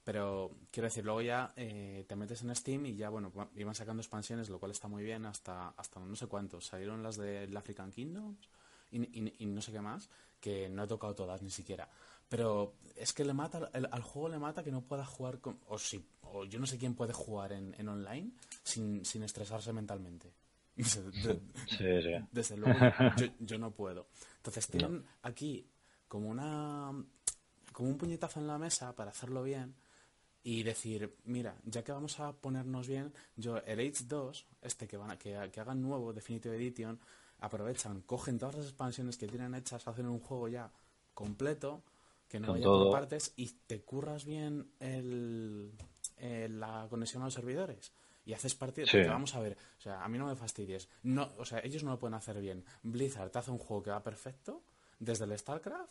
[0.03, 4.01] Pero quiero decir, luego ya eh, te metes en Steam y ya, bueno, iban sacando
[4.01, 6.65] expansiones, lo cual está muy bien, hasta, hasta no sé cuántos.
[6.65, 8.49] Salieron las del African Kingdoms
[8.89, 11.89] y, no sé qué más, que no he tocado todas ni siquiera.
[12.29, 15.59] Pero es que le mata, al juego le mata que no pueda jugar con.
[15.67, 18.31] O, si, o yo no sé quién puede jugar en, en online
[18.63, 20.31] sin, sin estresarse mentalmente.
[20.77, 22.25] De- Sí, sí.
[22.31, 22.79] desde luego,
[23.17, 24.07] yo, yo no puedo.
[24.37, 25.67] Entonces tienen aquí
[26.07, 26.91] como una
[27.73, 29.75] como un puñetazo en la mesa para hacerlo bien
[30.43, 34.97] y decir, mira, ya que vamos a ponernos bien, yo el Age 2, este que
[34.97, 36.99] van a, que, que hagan nuevo Definitive Edition,
[37.39, 40.71] aprovechan, cogen todas las expansiones que tienen hechas, hacen un juego ya
[41.13, 41.83] completo,
[42.27, 42.83] que no Con vaya todo.
[42.85, 45.71] por partes y te curras bien el,
[46.17, 47.91] el- la conexión a los servidores.
[48.27, 48.97] Y haces partidas, Sí.
[48.97, 50.89] porque vamos a ver, o sea, a mí no me fastidies.
[51.03, 52.63] No, o sea, ellos no lo pueden hacer bien.
[52.83, 54.61] Blizzard te hace un juego que va perfecto,
[54.99, 55.89] desde el StarCraft,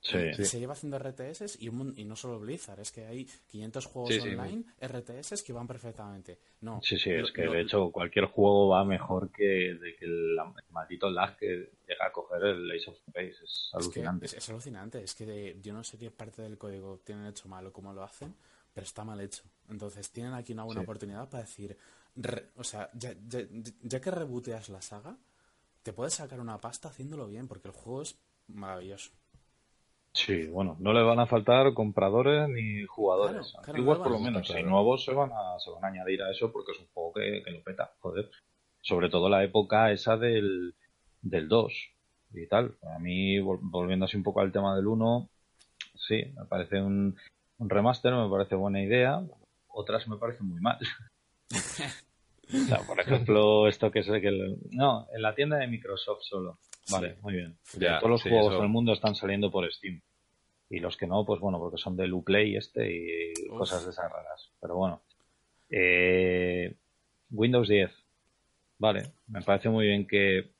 [0.00, 0.18] Sí.
[0.38, 3.86] y se lleva haciendo RTS y, un y no solo Blizzard, es que hay 500
[3.86, 6.38] juegos Sí, sí, online, RTS, que van perfectamente.
[6.60, 10.36] No, Sí, sí, es que de hecho cualquier juego va mejor que, de que el,
[10.38, 13.28] el maldito lag que llega a coger el Ace of Base.
[13.30, 14.26] Es es que alucinante.
[14.26, 17.48] es, es alucinante, es que de- yo no sé qué parte del código tienen hecho
[17.48, 18.34] mal o cómo lo hacen,
[18.76, 19.42] pero está mal hecho.
[19.70, 20.84] Entonces tienen aquí una buena Sí.
[20.84, 21.78] oportunidad para decir,
[22.14, 23.40] re- o sea, ya, ya,
[23.82, 25.16] ya que reboteas la saga,
[25.82, 29.12] te puedes sacar una pasta haciéndolo bien, porque el juego es maravilloso.
[30.12, 33.52] Sí, bueno, no le van a faltar compradores ni jugadores.
[33.52, 34.46] Claro, Antiguos por lo menos.
[34.46, 34.68] claro.
[34.68, 37.42] nuevos se van, a, se van a añadir a eso porque es un juego que,
[37.42, 38.30] que lo peta, joder.
[38.82, 40.74] Sobre todo la época esa del,
[41.22, 41.72] del 2
[42.34, 42.76] y tal.
[42.94, 45.30] A mí, vol- volviendo así un poco al tema del 1,
[45.94, 47.16] sí, me parece un,
[47.58, 49.22] un remaster, me parece buena idea.
[49.68, 50.78] Otras me parecen muy mal.
[52.48, 54.28] O sea, por ejemplo, esto que sé que...
[54.28, 56.60] el- no, en la tienda de Microsoft solo.
[56.92, 57.20] Vale, Sí.
[57.22, 57.58] muy bien.
[57.76, 58.60] Ya, Todos los sí, juegos eso.
[58.62, 60.00] del mundo están saliendo por Steam.
[60.70, 63.58] Y los que no, pues bueno, porque son del Uplay este y Uf.
[63.58, 64.48] cosas de esas raras.
[64.60, 65.02] Pero bueno.
[65.70, 66.72] Eh,
[67.30, 67.90] Windows 10.
[68.78, 70.52] Vale, me parece muy bien que,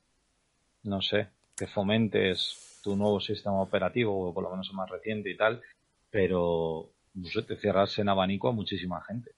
[0.82, 5.30] no sé, que fomentes tu nuevo sistema operativo, o por lo menos el más reciente
[5.30, 5.62] y tal,
[6.16, 9.32] pero, no sé, te cierras en abanico a muchísima gente.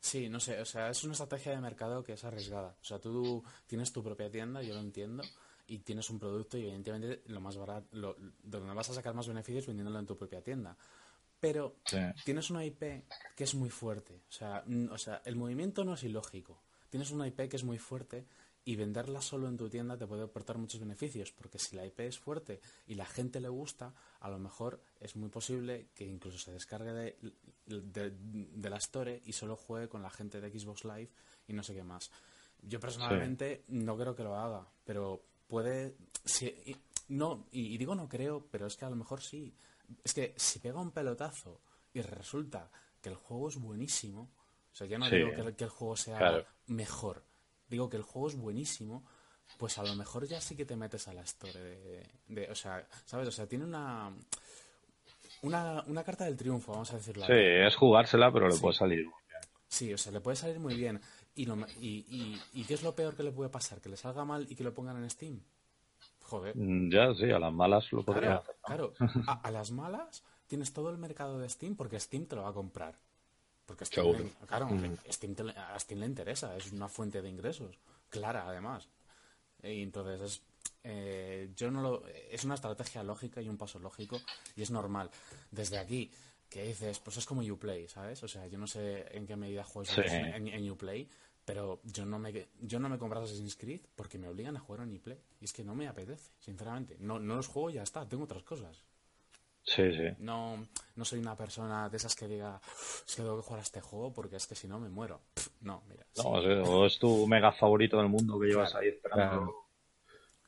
[0.00, 2.74] Sí, no sé, o sea, es una estrategia de mercado que es arriesgada.
[2.80, 5.22] O sea, tú tienes tu propia tienda, yo lo entiendo,
[5.68, 9.28] y tienes un producto y evidentemente lo más barato, lo, donde vas a sacar más
[9.28, 10.76] beneficios vendiéndolo en tu propia tienda.
[11.38, 11.98] Pero Sí.
[12.24, 13.04] tienes una IP
[13.36, 14.22] que es muy fuerte.
[14.28, 16.60] O sea, o sea, el movimiento no es ilógico.
[16.90, 18.26] Tienes una IP que es muy fuerte
[18.68, 22.00] y venderla solo en tu tienda te puede aportar muchos beneficios, porque si la IP
[22.00, 26.38] es fuerte y la gente le gusta, a lo mejor es muy posible que incluso
[26.38, 27.18] se descargue de,
[27.64, 31.08] de, de la Store y solo juegue con la gente de Xbox Live
[31.46, 32.10] y no sé qué más.
[32.60, 35.96] Yo personalmente no creo que lo haga, pero puede...
[36.26, 36.76] si- y-
[37.08, 39.54] no, y, y digo no creo, pero es que a lo mejor sí.
[40.04, 41.62] Es que si pega un pelotazo
[41.94, 44.28] y resulta que el juego es buenísimo,
[44.70, 45.16] o sea, yo no Sí.
[45.16, 46.44] digo que el, que el juego sea Claro.
[46.66, 47.24] mejor,
[47.68, 49.04] digo que el juego es buenísimo,
[49.58, 52.54] pues a lo mejor ya sí que te metes a la historia de, de- o
[52.54, 53.28] sea, ¿sabes?
[53.28, 54.12] O sea, tiene una,
[55.42, 58.60] una, una carta del triunfo, vamos a decirlo Sí, es jugársela, pero le Sí.
[58.60, 59.04] puede salir.
[59.04, 59.40] muy bien.
[59.68, 61.00] Sí, o sea, le puede salir muy bien.
[61.34, 63.80] ¿Y, lo y, y, ¿Y qué es lo peor que le puede pasar?
[63.80, 65.40] ¿Que le salga mal y que lo pongan en Steam?
[66.24, 66.56] Joder.
[66.56, 68.54] Mm, Ya, sí, a las malas lo podría Claro, hacer.
[68.56, 68.66] ¿no?
[68.66, 68.94] claro.
[69.28, 72.48] A, a las malas tienes todo el mercado de Steam porque Steam te lo va
[72.50, 72.98] a comprar.
[73.68, 74.66] Porque Steam, le- claro,
[75.12, 77.78] Steam te le- a Steam le interesa, es una fuente de ingresos,
[78.08, 78.88] clara además.
[79.62, 80.42] Y entonces es,
[80.84, 84.18] eh, yo no lo, es una estrategia lógica y un paso lógico
[84.56, 85.10] y es normal.
[85.50, 86.10] Desde aquí,
[86.48, 88.22] que dices, pues es como Uplay, ¿sabes?
[88.22, 90.00] O sea, yo no sé en qué medida juegas Sí.
[90.16, 91.06] en, en Uplay,
[91.44, 94.84] pero yo no me yo no me compro Assassin's Creed porque me obligan a jugar
[94.88, 95.18] en Uplay.
[95.42, 96.96] Y es que no me apetece, sinceramente.
[97.00, 98.82] No, no los juego y ya está, tengo otras cosas.
[99.64, 100.08] Sí, sí.
[100.18, 100.66] No,
[100.96, 102.60] no soy una persona de esas que diga,
[103.06, 105.20] es que tengo que jugar a este juego porque es que si no me muero.
[105.60, 106.04] No, mira.
[106.12, 106.22] sí.
[106.22, 109.46] No, sí, o es tu mega favorito del mundo que llevas Claro, ahí esperando.
[109.46, 109.54] claro.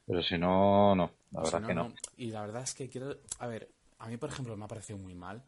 [0.06, 1.10] Pero si no, no.
[1.32, 1.92] La O verdad si que no.
[2.16, 3.16] Y la verdad es que quiero.
[3.38, 5.42] A ver, a mí, por ejemplo, me ha parecido muy mal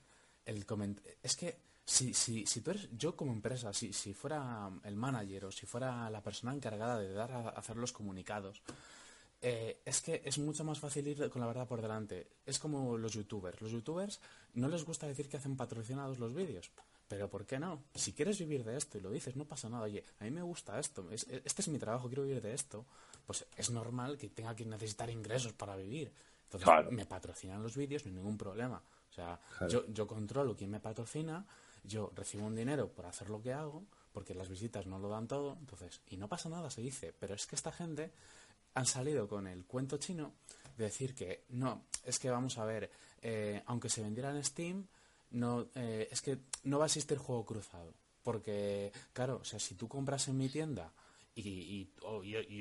[0.44, 1.00] el coment...
[1.22, 2.88] Es que si, si, si tú eres.
[2.96, 7.12] Yo, como empresa, si, si fuera el manager o si fuera la persona encargada de
[7.12, 8.62] dar a hacer los comunicados.
[9.42, 12.28] Eh, es que es mucho más fácil ir con la verdad por delante.
[12.46, 13.60] Es como los youtubers.
[13.60, 14.20] Los youtubers
[14.54, 16.70] no les gusta decir que hacen patrocinados los vídeos.
[17.08, 17.82] Pero ¿por qué no?
[17.94, 19.84] Si quieres vivir de esto y lo dices, no pasa nada.
[19.84, 21.10] Oye, a mí me gusta esto.
[21.10, 22.86] es- este es mi trabajo, quiero vivir de esto.
[23.26, 26.12] Pues es normal que tenga que necesitar ingresos para vivir.
[26.44, 26.90] Entonces Claro.
[26.90, 28.82] me patrocinan los vídeos, no hay ningún problema.
[29.10, 29.68] O sea, Claro.
[29.72, 31.44] yo, yo controlo quién me patrocina
[31.84, 35.26] yo recibo un dinero por hacer lo que hago, porque las visitas no lo dan
[35.26, 38.12] todo, entonces, y no pasa nada, se dice, pero es que esta gente
[38.74, 40.32] han salido con el cuento chino
[40.76, 44.86] de decir que no, es que vamos a ver, eh, aunque se vendiera en Steam,
[45.32, 47.94] no, eh, es que no va a existir juego cruzado.
[48.22, 50.92] Porque, claro, o sea, si tú compras en mi tienda
[51.34, 51.88] y,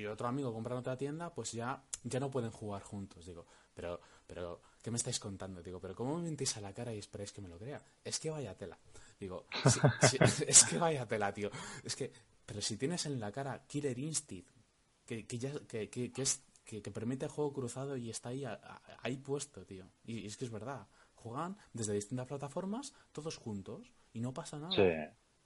[0.09, 3.25] otro amigo compra en otra tienda, pues ya, ya no pueden jugar juntos.
[3.25, 5.61] Digo, pero, pero, ¿qué me estáis contando?
[5.61, 7.81] Digo, pero ¿cómo me mentís a la cara y esperáis que me lo crea?
[8.03, 8.77] Es que vaya tela.
[9.19, 9.45] Digo,
[10.47, 11.51] es que vaya tela, tío.
[11.83, 12.11] Es que,
[12.45, 14.49] pero si tienes en la cara Killer Instinct,
[15.05, 18.45] que, que, ya, que, que, es, que, permite juego cruzado y está ahí,
[19.01, 19.91] ahí puesto, tío.
[20.03, 20.87] Y, es que es verdad.
[21.15, 24.75] Juegan desde distintas plataformas, todos juntos, y no pasa nada.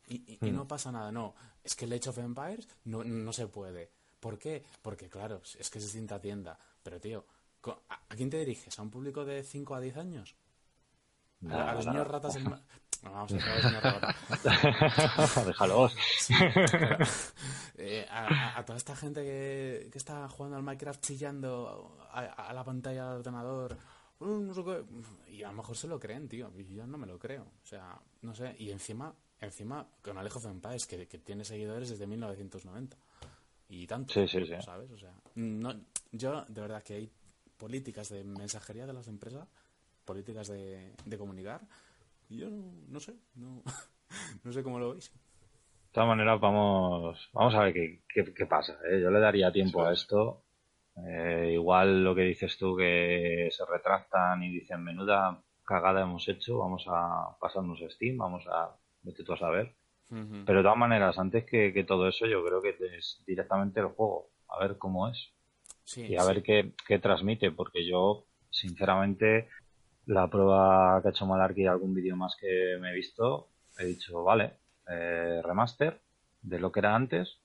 [0.08, 0.68] Y, y, no mm.
[0.68, 1.36] pasa nada, no.
[1.64, 3.92] Es que el Age of Empires no, no se puede.
[4.20, 4.64] ¿Por qué?
[4.82, 6.58] Porque, claro, es que es distinta tienda.
[6.84, 7.26] Pero, tío,
[7.90, 8.78] ¿a, quién te diriges?
[8.78, 10.36] ¿A un público de 5 a 10 años?
[11.50, 12.36] a, los niños ratas
[13.04, 14.16] No, vamos a.
[15.46, 15.96] Déjalos.
[17.78, 23.10] Eh, a, toda esta gente que, que, está jugando al Minecraft chillando a, la pantalla
[23.10, 23.78] del ordenador.
[25.28, 26.54] Y a lo mejor se lo creen, tío.
[26.70, 27.44] Yo no me lo creo.
[27.44, 28.56] O sea, no sé.
[28.60, 32.98] Y encima encima con Alejo Empires, que, que tiene seguidores desde 1990.
[33.70, 34.54] Y tanto, sí, sí, sí.
[34.62, 34.92] ¿sabes?
[34.92, 35.74] O sea, no,
[36.12, 37.12] yo de verdad que hay
[37.58, 39.48] políticas de mensajería de las empresas,
[40.04, 41.62] políticas de, de comunicar,
[42.30, 42.50] yo
[42.88, 43.64] no, sé, no,
[44.44, 45.12] no sé cómo lo veis.
[45.14, 48.78] De todas maneras, vamos, vamos a ver qué, qué, pasa.
[48.90, 49.00] ¿eh?
[49.02, 50.44] Yo le daría tiempo a esto.
[51.08, 56.60] Eh, igual lo que dices tú, que se retractan y dicen, menuda cagada hemos hecho,
[56.60, 59.76] vamos a pasarnos Steam, vamos a vete tú a saber.
[60.08, 64.30] Pero de todas maneras, antes que, todo eso, yo creo que es directamente el juego,
[64.48, 65.34] a ver cómo es.
[65.96, 69.50] y a ver qué, transmite, porque yo, sinceramente,
[70.06, 74.24] la prueba que ha hecho Malarky, algún vídeo más que me he visto, he dicho,
[74.24, 74.54] vale,
[74.88, 76.02] eh, remaster
[76.42, 77.40] de lo que era antes,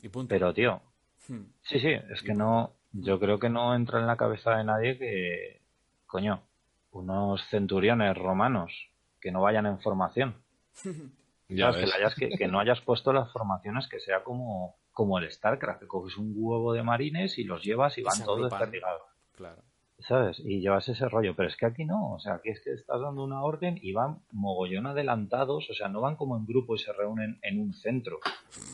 [0.00, 0.28] y punto.
[0.28, 0.82] pero tío,
[1.28, 1.42] hmm.
[1.62, 4.98] sí, sí, es que no, yo creo que no entra en la cabeza de nadie
[4.98, 5.62] que,
[6.06, 6.42] coño,
[6.90, 8.72] unos centuriones romanos
[9.20, 10.34] que no vayan en formación
[11.48, 16.32] que, no hayas puesto las formaciones que sea como, como el StarCraft, que coges un
[16.36, 19.02] huevo de marines y los llevas y van todos desperdigados.
[19.32, 19.62] Claro.
[20.06, 20.40] ¿Sabes?
[20.40, 21.34] Y llevas ese rollo.
[21.36, 22.12] Pero es que aquí no.
[22.14, 25.70] O sea, aquí es que estás dando una orden y van mogollón adelantados.
[25.70, 28.18] O sea, no van como en grupo y se reúnen en un centro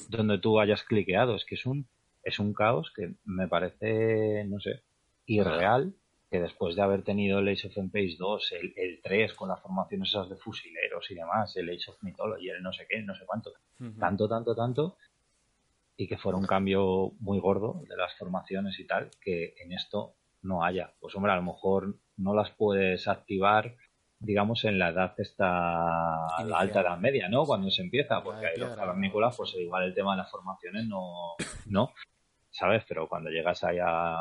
[0.08, 1.36] donde tú hayas cliqueado.
[1.36, 1.86] Es que es un,
[2.22, 4.82] es un caos que me parece, no sé,
[5.26, 5.94] irreal
[6.30, 9.60] que después de haber tenido el Age of Empires 2, el, el 3 con las
[9.60, 13.14] formaciones esas de fusileros y demás, el Age of Mythology, el no sé qué, no
[13.14, 13.52] sé cuánto,
[13.98, 14.96] tanto, tanto, tanto,
[15.96, 20.14] y que fuera un cambio muy gordo de las formaciones y tal, que en esto
[20.48, 20.92] no haya.
[20.98, 23.76] Pues hombre, a lo mejor no las puedes activar,
[24.18, 25.46] digamos, en la edad esta,
[26.44, 27.44] la alta edad media, ¿no?
[27.44, 31.37] Cuando se empieza, porque ahí los cavernícolas, pues igual el tema de las formaciones no,
[31.66, 31.92] no,
[32.50, 32.82] ¿sabes?
[32.88, 34.16] Pero cuando llegas allá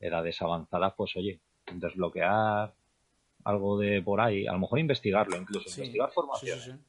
[0.00, 1.40] edades avanzadas, pues oye,
[1.72, 2.74] desbloquear
[3.44, 6.84] algo de por ahí, a lo mejor investigarlo incluso, investigar formación.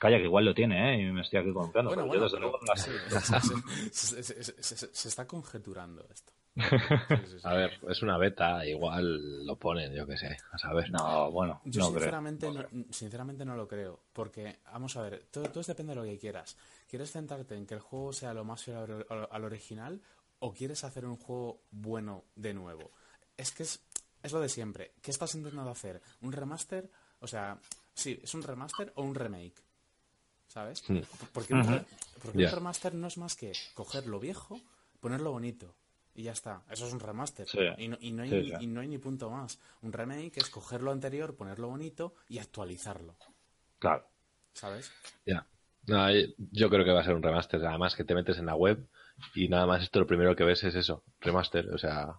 [0.00, 1.02] Calla, que igual lo tiene, ¿eh?
[1.02, 2.74] Y me estoy aquí contando, pero yo desde luego no
[3.92, 6.32] se, está conjeturando esto.
[7.44, 10.90] a ver, es una beta, igual lo ponen, yo qué sé, a saber.
[10.90, 15.62] No, bueno, yo sinceramente, No, sinceramente no lo creo, porque, vamos a ver, todo, todo
[15.62, 16.56] depende de lo que quieras.
[16.88, 20.00] ¿Quieres centrarte en que el juego sea lo más fiel al original
[20.38, 22.90] o quieres hacer un juego bueno de nuevo.
[23.36, 23.82] Es que es,
[24.22, 24.94] es lo de siempre.
[25.02, 26.00] ¿Qué estás intentando hacer?
[26.22, 26.90] ¿Un remaster?
[27.20, 27.60] O sea,
[27.92, 29.62] sí, ¿es un remaster o un remake?
[30.50, 30.82] ¿Sabes?
[31.32, 31.84] Porque, un,
[32.34, 34.60] remaster no es más que coger lo viejo,
[34.98, 35.76] ponerlo bonito.
[36.12, 36.64] Y ya está.
[36.68, 37.46] Eso es un remaster.
[37.78, 39.60] Y, no, y, no hay, y, no, hay, ni punto más.
[39.80, 43.14] Un remake es coger lo anterior, ponerlo bonito y actualizarlo.
[43.78, 44.08] Claro.
[44.52, 44.90] ¿Sabes?
[45.24, 45.46] Ya.
[45.86, 47.64] yo creo que va a ser un remaster.
[47.64, 48.88] Además que te metes en la web
[49.36, 52.16] y nada más esto lo primero que ves es eso, remaster, o sea,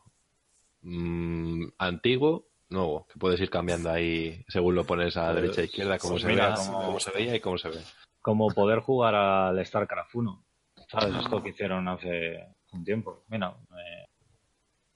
[0.83, 5.65] mmm, antiguo, nuevo, que puedes ir cambiando ahí según lo pones a pues, derecha e
[5.65, 6.99] izquierda, como, pues se, como...
[6.99, 7.81] se veía y cómo se ve.
[8.21, 10.45] Como poder jugar al StarCraft 1,
[10.87, 11.15] ¿sabes?
[11.15, 13.23] Esto que hicieron hace un tiempo.
[13.27, 14.07] Mira, eh,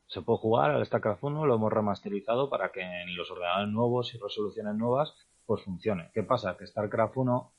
[0.07, 4.13] se puede jugar al StarCraft 1, lo hemos remasterizado para que en los ordenadores nuevos
[4.13, 5.15] y resoluciones nuevas
[5.45, 6.09] pues funcione.
[6.13, 6.55] ¿Qué pasa?
[6.57, 7.53] Que StarCraft 1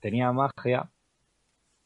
[0.00, 0.90] tenía magia,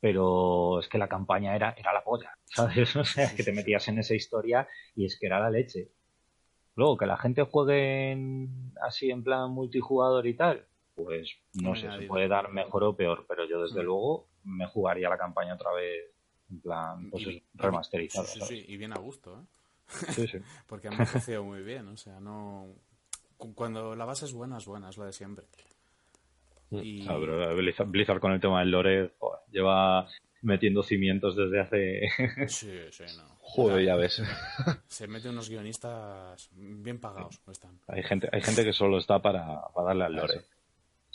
[0.01, 2.95] pero es que la campaña era, era la polla, ¿sabes?
[3.37, 5.91] Que te metías en esa historia y es que era la leche.
[6.75, 8.17] Luego, que la gente juegue
[8.83, 10.67] así en plan multijugador y tal,
[11.05, 13.85] pues no sé, se puede dar mejor o peor, pero yo desde mm.
[13.85, 16.11] luego me jugaría la campaña otra vez
[16.51, 17.25] en plan pues,
[17.55, 18.27] remasterizado.
[18.27, 19.45] Sí, sí, y bien a gusto, ¿eh?
[19.87, 20.39] Sí, sí.
[20.67, 22.67] Porque ha envejecido muy bien, o sea, no...
[23.37, 25.47] Cuando la base es buena, es buena, es lo de siempre.
[26.71, 27.09] Mm, Y...
[27.09, 30.09] Ah, pero Blizzard, Blizzard con el tema del lore joder, lleva
[30.43, 32.01] metiendo cimientos desde hace...
[32.49, 33.39] Sí, sí, no.
[33.41, 34.23] Joder, ya ves.
[34.89, 37.79] Se mete unos guionistas bien pagados, no están.
[37.87, 40.45] hay gente hay gente que solo está para, para darle al lore.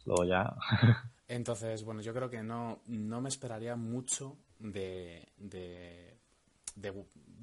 [0.06, 0.56] Luego ya...
[1.28, 6.14] Entonces, bueno, yo creo que no, no me esperaría mucho de, de,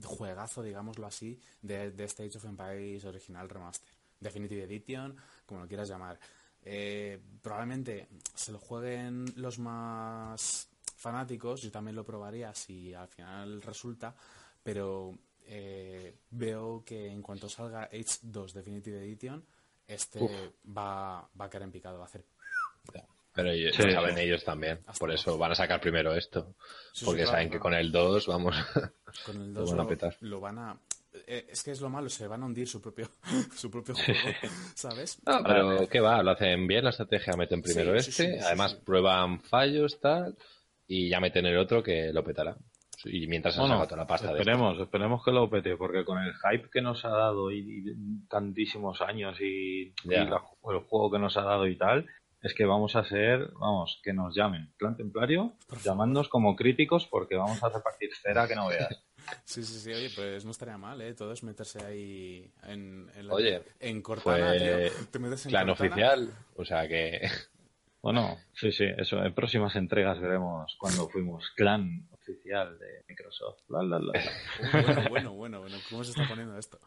[0.05, 3.91] juegazo, digámoslo así, de, de este Age of Empires original remaster.
[4.21, 6.21] Definitive Edition, como lo quieras llamar.
[6.63, 13.63] Eh, probablemente se lo jueguen los más fanáticos, yo también lo probaría si al final
[13.63, 14.15] resulta,
[14.63, 19.45] pero eh, veo que en cuanto salga Age 2 Definitive Edition,
[19.87, 20.21] este
[20.65, 22.25] va, va a caer en picado, va a hacer
[23.33, 24.23] Pero ellos- Sí, saben sí.
[24.23, 24.81] ellos también.
[24.99, 26.55] Por eso van a sacar primero esto.
[26.93, 28.55] Sí, sí, porque claro, saben que con el 2, vamos.
[29.27, 30.17] Con el Lo 2 van a lo, petar.
[30.21, 30.79] lo van a...
[31.27, 33.09] es que es lo malo, se van a hundir su propio,
[33.57, 34.21] su propio juego,
[34.75, 35.19] ¿sabes?
[35.27, 36.23] No, pero ¿qué va?
[36.23, 38.79] Lo hacen bien la estrategia, meten primero Sí, este, sí, sí, además sí.
[38.85, 40.37] prueban fallos, tal,
[40.87, 42.57] y ya meten el otro que lo petará.
[43.05, 46.05] Y mientras se Bueno, saca toda la pasta de esperemos, esperemos que lo pete, porque
[46.05, 50.23] con el hype que nos ha dado y, y tantísimos años y, Ya.
[50.23, 52.07] y la- el juego que nos ha dado y tal,
[52.43, 57.37] es que vamos a ser, vamos, que nos llamen, Clan Templario, llamadnos como críticos porque
[57.37, 58.89] vamos a repartir cera que no veas.
[59.45, 61.15] Sí, sí, sí, oye, pues no estaría mal, ¿eh?
[61.15, 65.07] Todo es meterse ahí en, en, la- Oye, en Cortana, fue tío.
[65.11, 65.91] Te metes en Clan Cortana.
[65.91, 67.21] oficial, o sea que
[68.03, 69.23] Bueno, sí, sí, eso.
[69.23, 73.61] En próximas entregas veremos cuando fuimos clan oficial de Microsoft.
[73.69, 74.13] La, la, la,
[74.73, 76.81] bueno, bueno, bueno, bueno, ¿cómo se está poniendo esto?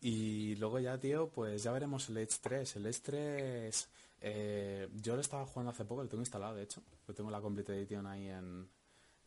[0.00, 2.76] Y luego ya, tío, pues ya veremos el Edge 3.
[2.76, 6.82] El Edge 3, eh, yo lo estaba jugando hace poco, lo tengo instalado, de hecho.
[7.06, 8.68] Lo tengo la Complete Edition ahí en,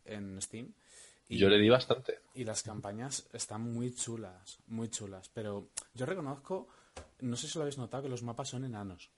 [0.06, 0.74] en Steam.
[1.30, 2.20] Y, yo le di bastante.
[2.34, 5.30] y las campañas están muy chulas, muy chulas.
[5.30, 6.68] Pero yo reconozco,
[7.22, 9.10] no sé si lo habéis notado, que los mapas son enanos.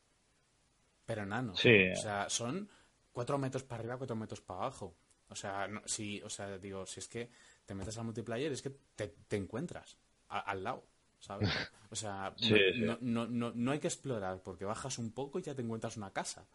[1.06, 1.60] Pero enanos.
[1.60, 1.90] Sí.
[1.92, 2.70] O sea, son
[3.12, 4.96] cuatro metros para arriba, cuatro metros para abajo.
[5.30, 7.30] O sea, no, si, o sea, digo, si es que
[7.66, 9.98] te metes al multiplayer, es que te, te encuentras
[10.30, 10.84] a- al lado,
[11.24, 11.50] ¿sabes?
[11.90, 13.00] O sea, Sí, no, sí.
[13.02, 16.10] No, no, no, hay que explorar, porque bajas un poco y ya te encuentras una
[16.12, 16.48] casa.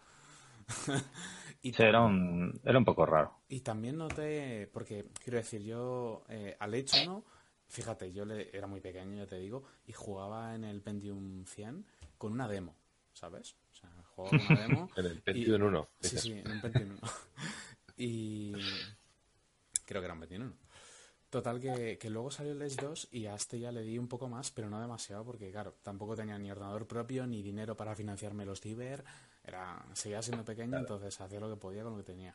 [1.62, 3.32] y Sí, era un, era un poco raro.
[3.48, 7.24] y también noté, porque quiero decir, yo eh, al hecho no,
[7.68, 11.86] fíjate, yo le, era muy pequeño, ya te digo, y jugaba en el Pentium 100
[12.18, 12.74] con una demo,
[13.12, 13.54] ¿sabes?
[13.72, 14.90] O sea, jugaba con una demo.
[14.96, 17.00] En el Pentium 1, Sí, sí, en un Pentium 1.
[17.96, 18.52] y
[19.86, 20.52] creo que era un Pentium 1.
[21.30, 24.08] Total, que, que luego salió el Edge 2 y a este ya le di un
[24.08, 27.94] poco más, pero no demasiado, porque claro, tampoco tenía ni ordenador propio, ni dinero para
[27.94, 29.04] financiarme los ciber,
[29.44, 32.34] era, seguía siendo pequeño, entonces hacía lo que podía con lo que tenía.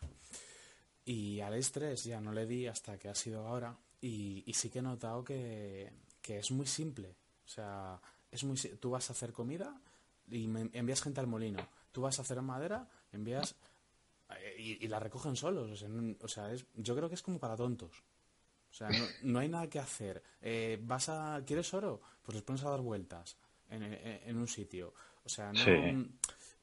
[1.05, 4.53] Y al Edge 3 ya no le di hasta que ha sido ahora, y, y
[4.53, 5.91] sí que he notado que,
[6.21, 7.15] que es muy simple.
[7.45, 7.99] O sea,
[8.31, 9.75] es muy, tú vas a hacer comida
[10.29, 11.67] y me envías gente al molino.
[11.91, 13.55] Tú vas a hacer madera, envías
[14.39, 15.71] eh, y, y la recogen solos.
[15.71, 15.89] O sea,
[16.21, 18.03] o sea, es- yo creo que es como para tontos.
[18.74, 20.24] O sea, no, no hay nada que hacer.
[20.41, 22.01] Eh, vas a, ¿Quieres oro?
[22.24, 23.38] Pues les pones a dar vueltas
[23.69, 23.93] en, en-
[24.26, 24.95] en un sitio.
[25.24, 26.09] O sea, no, Sí.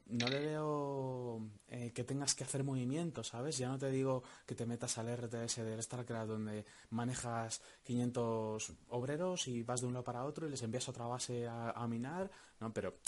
[0.07, 3.57] no le veo eh, que tengas que hacer movimientos, ¿sabes?
[3.59, 9.47] Ya no te digo que te metas al RTS del StarCraft donde manejas 500 obreros
[9.47, 11.87] y vas de un lado para otro y les envías a otra base a, a
[11.87, 12.73] minar, ¿no?
[12.73, 12.99] Pero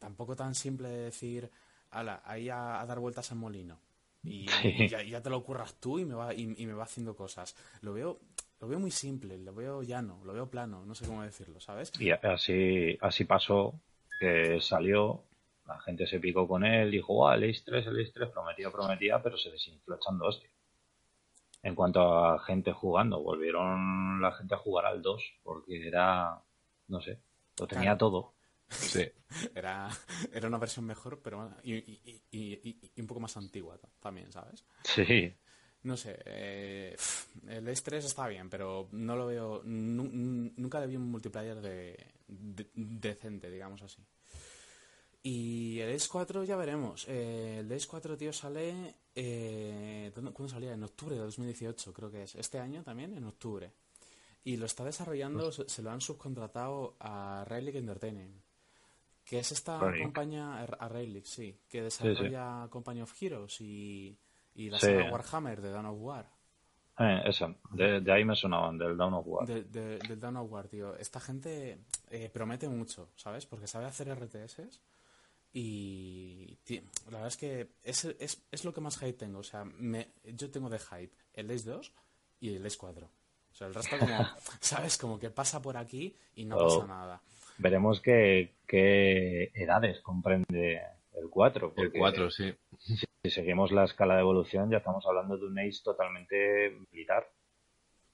[0.00, 1.48] tampoco tan simple de decir,
[1.92, 3.78] ala, ahí a, a dar vueltas en molino.
[4.24, 4.74] Y, Sí.
[4.78, 7.14] y ya, ya te lo curras tú y me va, y, y me va haciendo
[7.14, 7.54] cosas.
[7.82, 8.18] Lo veo,
[8.60, 11.92] lo veo muy simple, lo veo llano, lo veo plano, no sé cómo decirlo, ¿sabes?
[11.98, 13.80] Y así, así pasó,
[14.20, 15.24] que salió,
[15.66, 18.70] la gente se picó con él, dijo, guau, el Ace 3, el Ace 3 prometía,
[18.70, 20.50] prometía, pero se desinfló echando hostia.
[21.62, 26.40] En cuanto a gente jugando, volvieron la gente a jugar al 2, porque era,
[26.88, 27.20] no sé,
[27.58, 27.98] lo tenía Claro.
[27.98, 28.34] todo.
[28.70, 29.02] Sí.
[29.54, 29.88] Era,
[30.32, 33.78] era una versión mejor, pero bueno, y, y- y- y- y un poco más antigua
[33.78, 34.64] ta- también, ¿sabes?
[34.84, 35.34] Sí,
[35.84, 36.96] No sé, eh,
[37.46, 41.10] el Ace 3 está bien, pero no lo veo, nu- nu- nunca le vi un
[41.10, 44.02] multiplayer de, de- decente, digamos así.
[45.22, 47.04] Y el Ace 4 ya veremos.
[47.08, 48.94] Eh, el Ace 4, tío, sale...
[49.14, 50.72] Eh, ¿dónde- ¿Cuándo salía?
[50.72, 52.34] En octubre de 2018, creo que es.
[52.36, 53.72] Este año también, en octubre.
[54.44, 58.34] Y lo está desarrollando, se, se lo han subcontratado a Relic Entertainment.
[59.24, 60.04] Que es esta Relic.
[60.04, 64.16] compañía, a Relic, sí, que desarrolla Company of Heroes y,
[64.54, 64.86] y la Sí.
[64.86, 66.30] saga Warhammer de Dawn of War.
[67.00, 69.46] eh, eso, de, de ahí me sonaban, del Dawn of War.
[69.46, 70.96] De- de- del Dawn of War, tío.
[70.96, 71.78] Esta gente
[72.10, 73.46] eh, promete mucho, ¿sabes?
[73.46, 74.80] Porque sabe hacer RTS
[75.52, 76.58] y
[77.06, 79.38] la verdad es que es, es, es lo que más hype tengo.
[79.38, 81.92] O sea, me, yo tengo de hype el Ace 2
[82.40, 83.06] y el Ace 4.
[83.06, 84.16] O sea, el resto como,
[84.60, 84.98] ¿sabes?
[84.98, 86.64] Como que pasa por aquí y no Oh.
[86.80, 87.22] pasa nada.
[87.58, 90.80] Veremos qué, qué edades comprende
[91.14, 91.74] el 4.
[91.76, 92.54] El 4, sí.
[92.78, 97.28] Si, seguimos la escala de evolución, ya estamos hablando de un Ace totalmente militar.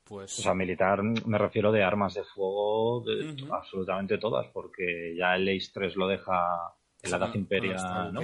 [0.05, 0.39] Pues...
[0.39, 5.49] O sea, militar me refiero de armas de fuego, de, absolutamente todas, porque ya el
[5.49, 8.21] Ace 3 lo deja en la Edad Imperia, ¿no?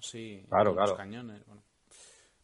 [0.00, 0.90] Sí, claro, claro.
[0.90, 1.62] Los cañones, bueno,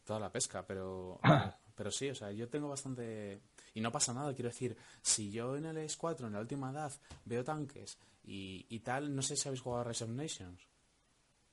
[0.03, 1.19] toda la pesca, pero,
[1.75, 3.41] pero sí, o sea, yo tengo bastante...
[3.75, 6.71] Y no pasa nada, quiero decir, si yo en el Ace 4, en la última
[6.71, 6.91] edad,
[7.25, 10.68] veo tanques y, y tal, no sé si habéis jugado a Rise of Nations.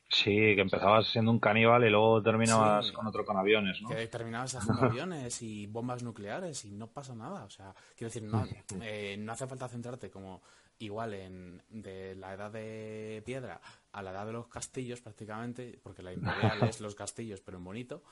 [0.08, 3.88] Sí, que empezabas siendo un caníbal y luego terminabas con otro con aviones, ¿no?
[3.88, 7.44] Que terminabas haciendo aviones y bombas nucleares y no pasa nada.
[7.44, 8.46] O sea, quiero decir, no,
[8.82, 10.42] eh, no hace falta centrarte como
[10.78, 13.60] igual en de la edad de piedra
[13.92, 17.64] a la edad de los castillos prácticamente, porque la imperial es los castillos, pero en
[17.64, 18.02] bonito.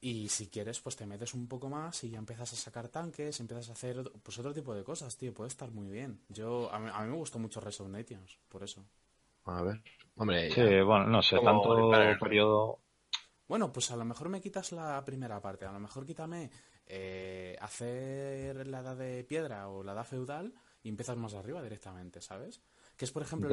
[0.00, 3.38] Y si quieres, pues te metes un poco más y ya empiezas a sacar tanques,
[3.38, 5.32] empiezas a hacer pues otro tipo de cosas, tío.
[5.32, 6.20] Puede estar muy bien.
[6.28, 8.84] Yo A mí, a mí me gustó mucho Rise of Nations, por eso.
[9.46, 9.82] A ver.
[10.16, 11.90] Hombre, sí, bueno, no sé, tanto
[12.20, 12.80] periodo.
[13.48, 15.66] Bueno, pues a lo mejor me quitas la primera parte.
[15.66, 16.50] A lo mejor quítame
[16.86, 22.20] eh, hacer la edad de piedra o la edad feudal y empiezas más arriba directamente,
[22.20, 22.60] ¿sabes?
[22.96, 23.48] Que es, por ejemplo,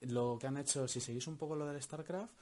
[0.00, 2.32] lo, que han hecho, si seguís un poco lo del StarCraft,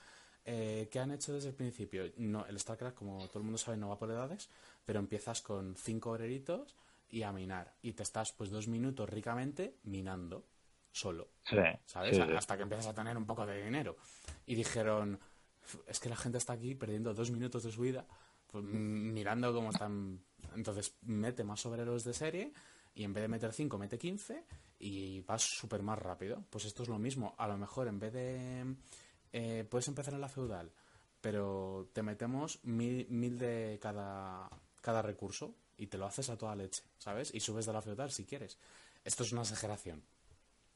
[0.45, 2.05] eh, que han hecho desde el principio.
[2.17, 4.49] No, el StarCraft, como todo el mundo sabe, no va por edades,
[4.85, 6.77] pero empiezas con cinco obreritos
[7.11, 7.75] y a minar.
[7.83, 10.47] Y te estás, pues, dos minutos ricamente minando
[10.93, 11.31] solo.
[11.87, 12.19] ¿Sabes?
[12.19, 13.97] Hasta que empiezas a tener un poco de dinero.
[14.47, 15.19] Y dijeron,
[15.87, 18.07] es que la gente está aquí perdiendo dos minutos de su vida
[18.47, 20.21] pues, mirando cómo están.
[20.55, 22.53] Entonces mete más obreros de serie
[22.95, 24.45] y en vez de meter 5 mete 15
[24.81, 26.45] y vas súper más rápido.
[26.51, 27.35] Pues esto es lo mismo.
[27.39, 28.75] A lo mejor en vez de...
[29.33, 30.73] Eh, puedes empezar en la feudal,
[31.21, 36.57] pero te metemos mil, mil de cada, cada recurso y te lo haces a toda
[36.57, 37.33] leche, ¿sabes?
[37.33, 38.59] Y subes de la feudal si quieres.
[39.05, 40.03] Esto es una exageración,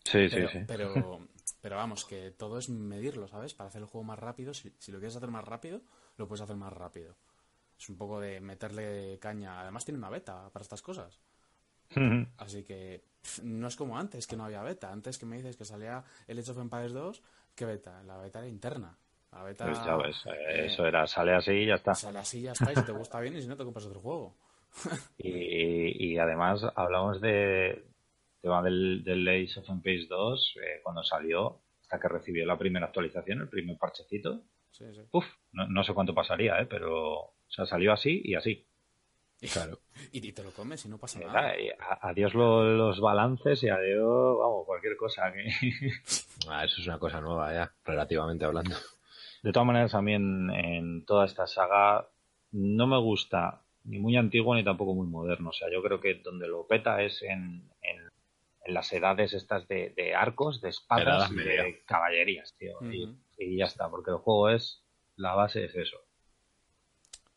[0.05, 0.65] Sí, pero, sí, sí.
[0.67, 1.29] Pero,
[1.61, 3.55] pero vamos, que todo es medirlo, ¿sabes?
[3.55, 5.81] Para hacer el juego más rápido, si, lo quieres hacer más rápido,
[6.19, 7.17] lo puedes hacer más rápido.
[7.79, 9.61] Es un poco de meterle caña.
[9.61, 11.19] Además tiene una beta para estas cosas.
[12.39, 13.05] Así que
[13.43, 14.93] no es como antes, que no había beta.
[14.93, 17.23] Antes que me dices que salía el Age of Empires 2,
[17.55, 18.03] ¿qué beta?
[18.03, 18.97] La beta era interna.
[19.33, 21.95] La beta, pues ya ves, eh, eso era, sale así y ya está.
[21.95, 23.87] Sale así y ya está, y si te gusta bien y si no te compras
[23.87, 24.37] otro juego.
[25.19, 27.85] y, y además hablamos de,
[28.45, 32.87] tema del, del Age of Empires 2, eh, cuando salió, hasta que recibió la primera
[32.87, 34.43] actualización, el primer parchecito,
[35.13, 36.67] Uf, no, sé cuánto pasaría, ¿eh?
[36.67, 38.67] pero o sea, salió así y así.
[39.53, 39.79] Claro.
[40.11, 41.53] y, te lo comes y no pasa nada.
[42.01, 45.31] adiós los balances y adiós, vamos, cualquier cosa.
[45.33, 45.51] Que...
[46.49, 48.75] Ah, eso es una cosa nueva ya, relativamente hablando.
[49.43, 52.09] De todas maneras, a mí en, toda esta saga
[52.53, 55.51] no me gusta ni muy antiguo ni tampoco muy moderno.
[55.51, 58.04] O sea, yo creo que donde lo peta es en, en
[58.67, 62.79] las edades estas de, arcos, de espadas y de caballerías, tío.
[63.39, 64.83] y, ya está, porque el juego es,
[65.17, 65.99] la base es eso.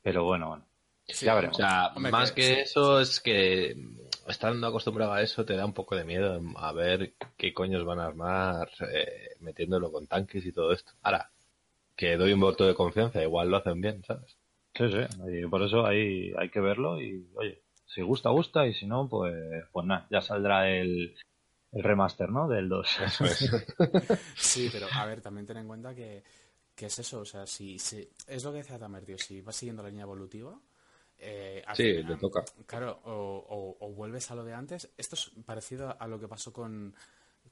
[0.01, 0.65] Pero bueno, bueno.
[1.07, 1.57] ya veremos.
[1.57, 3.75] O sea, más que, eso es que
[4.27, 7.99] estando acostumbrado a eso te da un poco de miedo a ver qué coños van
[7.99, 10.91] a armar eh, metiéndolo con tanques y todo esto.
[11.01, 11.31] Ahora,
[11.95, 14.37] que doy un voto de confianza, igual lo hacen bien, ¿sabes?
[14.75, 18.73] Sí, sí, y por eso hay, hay que verlo y, oye, si gusta, gusta, y
[18.73, 19.33] si no, pues,
[19.71, 21.15] pues nada, ya saldrá el,
[21.71, 22.47] el remaster, ¿no?
[22.47, 22.87] Del 2.
[24.35, 26.23] sí, pero a ver, también ten en cuenta que,
[26.75, 29.55] que es eso, o sea, si, si es lo que decía Tamer, tío, si vas
[29.55, 30.59] siguiendo la línea evolutiva,
[31.19, 32.43] eh, sí, le toca.
[32.65, 34.91] Claro, o, o, vuelves a lo de antes.
[34.97, 36.93] Esto es parecido a lo que pasó con,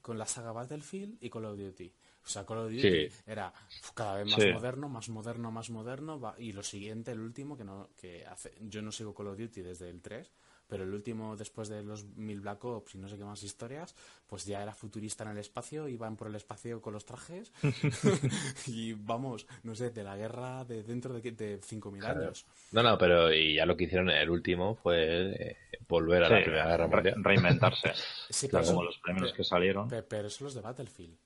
[0.00, 1.92] con la saga Battlefield y Call of Duty.
[2.26, 3.52] O sea, Call of Duty era
[3.94, 6.34] cada vez más moderno, más moderno, más moderno.
[6.38, 9.62] y lo siguiente, el último, que no que hace, yo no sigo Call of Duty
[9.62, 10.32] desde el 3,
[10.66, 13.94] pero el último, después de los mil Black Ops y no sé qué más historias,
[14.26, 17.52] pues ya era futurista en el espacio, iban por el espacio con los trajes
[18.66, 22.44] y vamos, no sé, de la guerra de dentro de, de 5.000 años.
[22.72, 25.56] No, no, pero y ya lo que hicieron el último fue eh,
[25.88, 27.22] volver a la Primera Guerra Mundial.
[27.22, 27.92] reinventarse.
[28.30, 29.86] sí, como los primeros que salieron.
[29.86, 31.16] Pero, pero eso los de Battlefield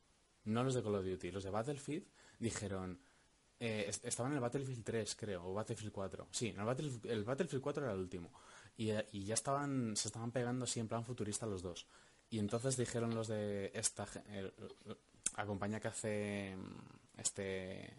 [0.44, 2.06] no los de Call of Duty, los de Battlefield
[2.38, 2.98] dijeron,
[3.58, 6.28] eh, estaban en el Battlefield 3, creo, o Battlefield 4.
[6.30, 8.32] Sí, el, Battlefield, 4 era el último.
[8.76, 8.86] Y,
[9.24, 11.86] ya estaban, se estaban pegando así en plan futurista los dos.
[12.30, 14.06] Y entonces dijeron los de esta,
[15.36, 16.56] la compañía que hace
[17.18, 17.92] este,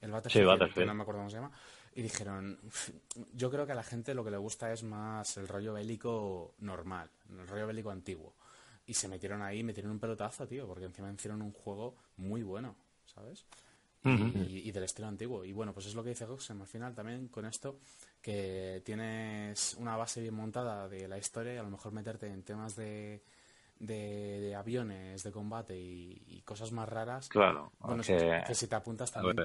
[0.00, 1.52] el Battlefield, no me acuerdo cómo se llama,
[1.94, 2.58] y dijeron,
[3.32, 6.54] yo creo que a la gente lo que le gusta es más el rollo bélico
[6.58, 8.34] normal, el rollo bélico antiguo.
[8.86, 12.76] Y se metieron ahí, metieron un pelotazo, tío, porque encima hicieron un juego muy bueno,
[13.04, 13.44] ¿sabes?
[14.04, 15.44] Y, del estilo antiguo.
[15.44, 17.80] Y bueno, pues es lo que dice Goxem al final también con esto,
[18.22, 22.44] que tienes una base bien montada de la historia y a lo mejor meterte en
[22.44, 23.24] temas de,
[23.78, 28.66] de, de aviones de combate y, y cosas más raras, Claro, bueno, que- que si
[28.68, 29.36] te apuntas también,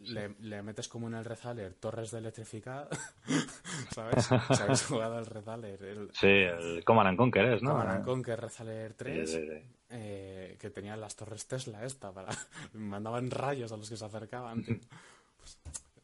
[0.00, 2.88] le, le metes como en el Rezaler torres de electrificado,
[3.94, 4.24] ¿sabes?
[4.24, 7.70] Si habéis jugado al Rezaler, el Sí, el Command and Conquer es, ¿no?
[7.70, 9.62] Command and Conquer Rezaler 3, Sí, sí, sí.
[9.90, 12.28] eh, que tenían las torres Tesla esta, para
[12.74, 14.64] mandaban rayos a los que se acercaban.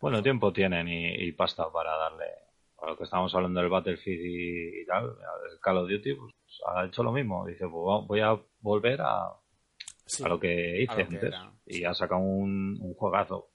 [0.00, 2.26] Bueno, tiempo tienen y, y pasta para darle.
[2.82, 6.32] A lo que estábamos hablando del Battlefield y, y tal, el Call of Duty, pues
[6.66, 7.46] ha hecho lo mismo.
[7.46, 9.32] Dice, pues voy a volver a,
[10.04, 11.22] Sí, a lo que hice a lo que antes.
[11.22, 13.48] era, y ha sacado un, un juegazo.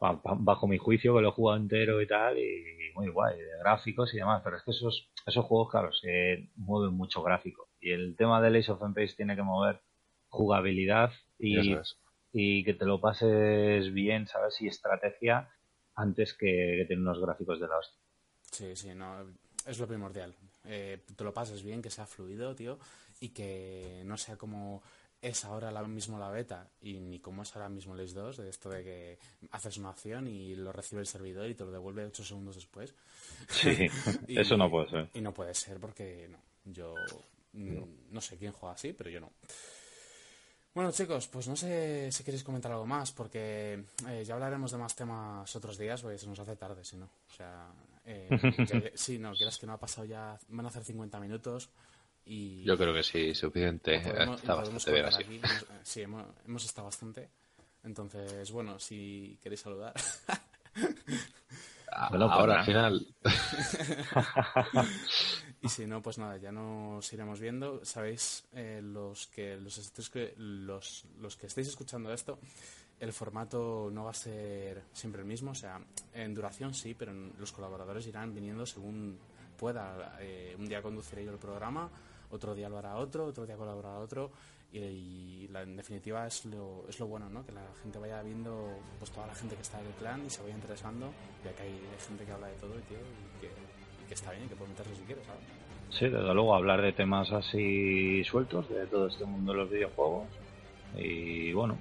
[0.00, 4.12] Bajo mi juicio, que lo he jugado entero y tal, y muy guay, de gráficos
[4.12, 4.42] y demás.
[4.44, 7.68] Pero es que esos, esos juegos, claro, se mueven mucho gráfico.
[7.80, 9.80] Y el tema de Ace of Empires tiene que mover
[10.28, 11.96] jugabilidad y, es.
[12.32, 14.60] y que te lo pases bien, ¿sabes?
[14.60, 15.48] Y estrategia
[15.96, 17.98] antes que, tener unos gráficos de la hostia.
[18.50, 19.26] Sí, sí, no,
[19.66, 20.34] es lo primordial.
[20.64, 22.78] Eh, te lo pases bien, que sea fluido, tío,
[23.20, 24.82] y que no sea como
[25.24, 28.50] es ahora la, mismo la beta y ni como es ahora mismo el 2, de
[28.50, 29.18] esto de que
[29.52, 32.94] haces una acción y lo recibe el servidor y te lo devuelve 8 segundos después.
[33.48, 33.88] Sí,
[34.28, 35.08] Y- eso no puede ser.
[35.14, 36.94] Y no puede ser porque no, yo
[37.54, 39.30] no sé quién juega así, pero yo no.
[40.74, 44.78] Bueno, chicos, pues no sé si queréis comentar algo más, porque eh, ya hablaremos de
[44.78, 47.04] más temas otros días, porque se nos hace tarde, si no.
[47.06, 47.68] O sea,
[48.04, 48.28] eh,
[48.68, 51.70] ya- sí, no, quieras que no ha pasado ya, van a hacer 50 minutos
[52.26, 52.64] y...
[52.64, 54.00] Yo creo que sí, suficiente.
[54.00, 55.22] podemos- Está podemos bastante bien cortar así.
[55.22, 55.36] aquí.
[55.44, 57.28] Hemos- sí, hemos, hemos estado bastante.
[57.84, 59.94] Entonces, bueno, si queréis saludar.
[62.10, 63.06] Bueno, pues Ahora al final.
[65.64, 67.82] Y si no, pues nada, ya nos iremos viendo.
[67.86, 72.38] Sabéis, eh, los que los, que los, que estéis escuchando esto,
[73.00, 75.52] el formato no va a ser siempre el mismo.
[75.52, 75.80] O sea,
[76.12, 79.18] en duración sí, pero los colaboradores irán viniendo según
[79.56, 80.18] pueda.
[80.20, 81.88] Eh, un día conduciré yo el programa,
[82.30, 84.32] otro día lo hará otro, otro día colaborará otro.
[84.70, 87.46] Y, en definitiva es lo, es lo bueno, ¿no?
[87.46, 90.28] Que la gente vaya viendo, pues toda la gente que está en el clan y
[90.28, 91.10] se vaya interesando,
[91.42, 94.48] ya que hay gente que habla de todo, tío, y que, y que está bien,
[94.48, 95.42] que puede meterse si quiere, ¿sabes?
[95.90, 100.24] Sí, desde luego, hablar de temas así sueltos, de todo este mundo de los videojuegos.
[100.96, 101.76] Y bueno,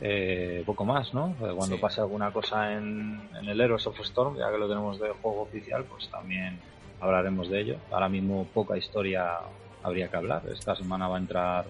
[0.00, 1.30] eh, poco más, ¿no?
[1.40, 1.82] Eh, Cuando Sí.
[1.82, 5.42] pase alguna cosa en, en el Heroes of Storm, ya que lo tenemos de juego
[5.42, 6.58] oficial, pues también
[7.00, 7.76] hablaremos de ello.
[7.90, 9.32] Ahora mismo poca historia
[9.82, 10.42] habría que hablar.
[10.52, 11.66] Esta semana va a entrar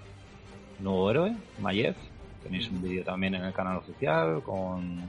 [0.80, 1.94] nuevo héroe, Mayev.
[2.42, 5.00] Tenéis un vídeo también en el canal oficial con,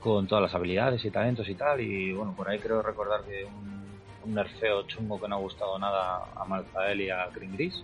[0.00, 1.80] con todas las habilidades y talentos y tal.
[1.80, 3.80] Y bueno, por ahí creo recordar que un,
[4.24, 7.82] un nerfeo chungo que no ha gustado nada a Malzael y a Green Gris,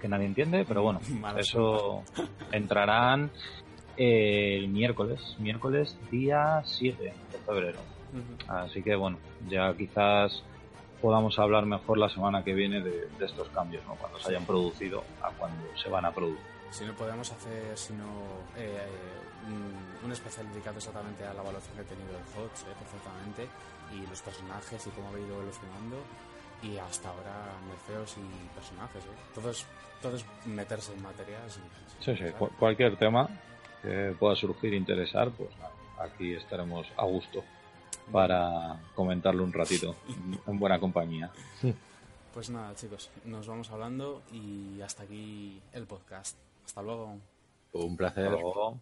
[0.00, 1.00] que nadie entiende, pero bueno,
[1.38, 2.02] eso
[2.52, 3.30] entrarán
[3.96, 7.78] el miércoles, miércoles día 7 de febrero.
[8.46, 9.18] Así que bueno,
[9.48, 10.42] ya quizás
[11.02, 13.94] podamos hablar mejor la semana que viene de, de estos cambios, ¿no?
[13.96, 16.40] Cuando se hayan producido a cuando se van a producir.
[16.70, 18.04] Si no podemos hacer sino
[18.56, 18.86] eh,
[19.46, 23.46] un, un especial dedicado exactamente a la evaluación que ha tenido el HOTS, eh, perfectamente,
[23.92, 25.96] y los personajes y cómo ha ido evolucionando,
[26.62, 29.08] y hasta ahora nerfeos y personajes, ¿eh?
[29.34, 29.66] Todo es,
[30.00, 31.58] todo es meterse en materias.
[31.58, 32.34] y- Sí, sí, ¿sabes?
[32.34, 33.28] cu- cualquier tema
[33.82, 37.44] que pueda surgir e interesar, pues nada, aquí estaremos a gusto
[38.12, 41.30] para comentarlo un ratito en- en buena compañía.
[42.32, 46.36] Pues nada, chicos, nos vamos hablando y hasta aquí el podcast.
[46.64, 47.16] Hasta luego.
[47.72, 48.24] Un placer.
[48.26, 48.80] Hasta luego.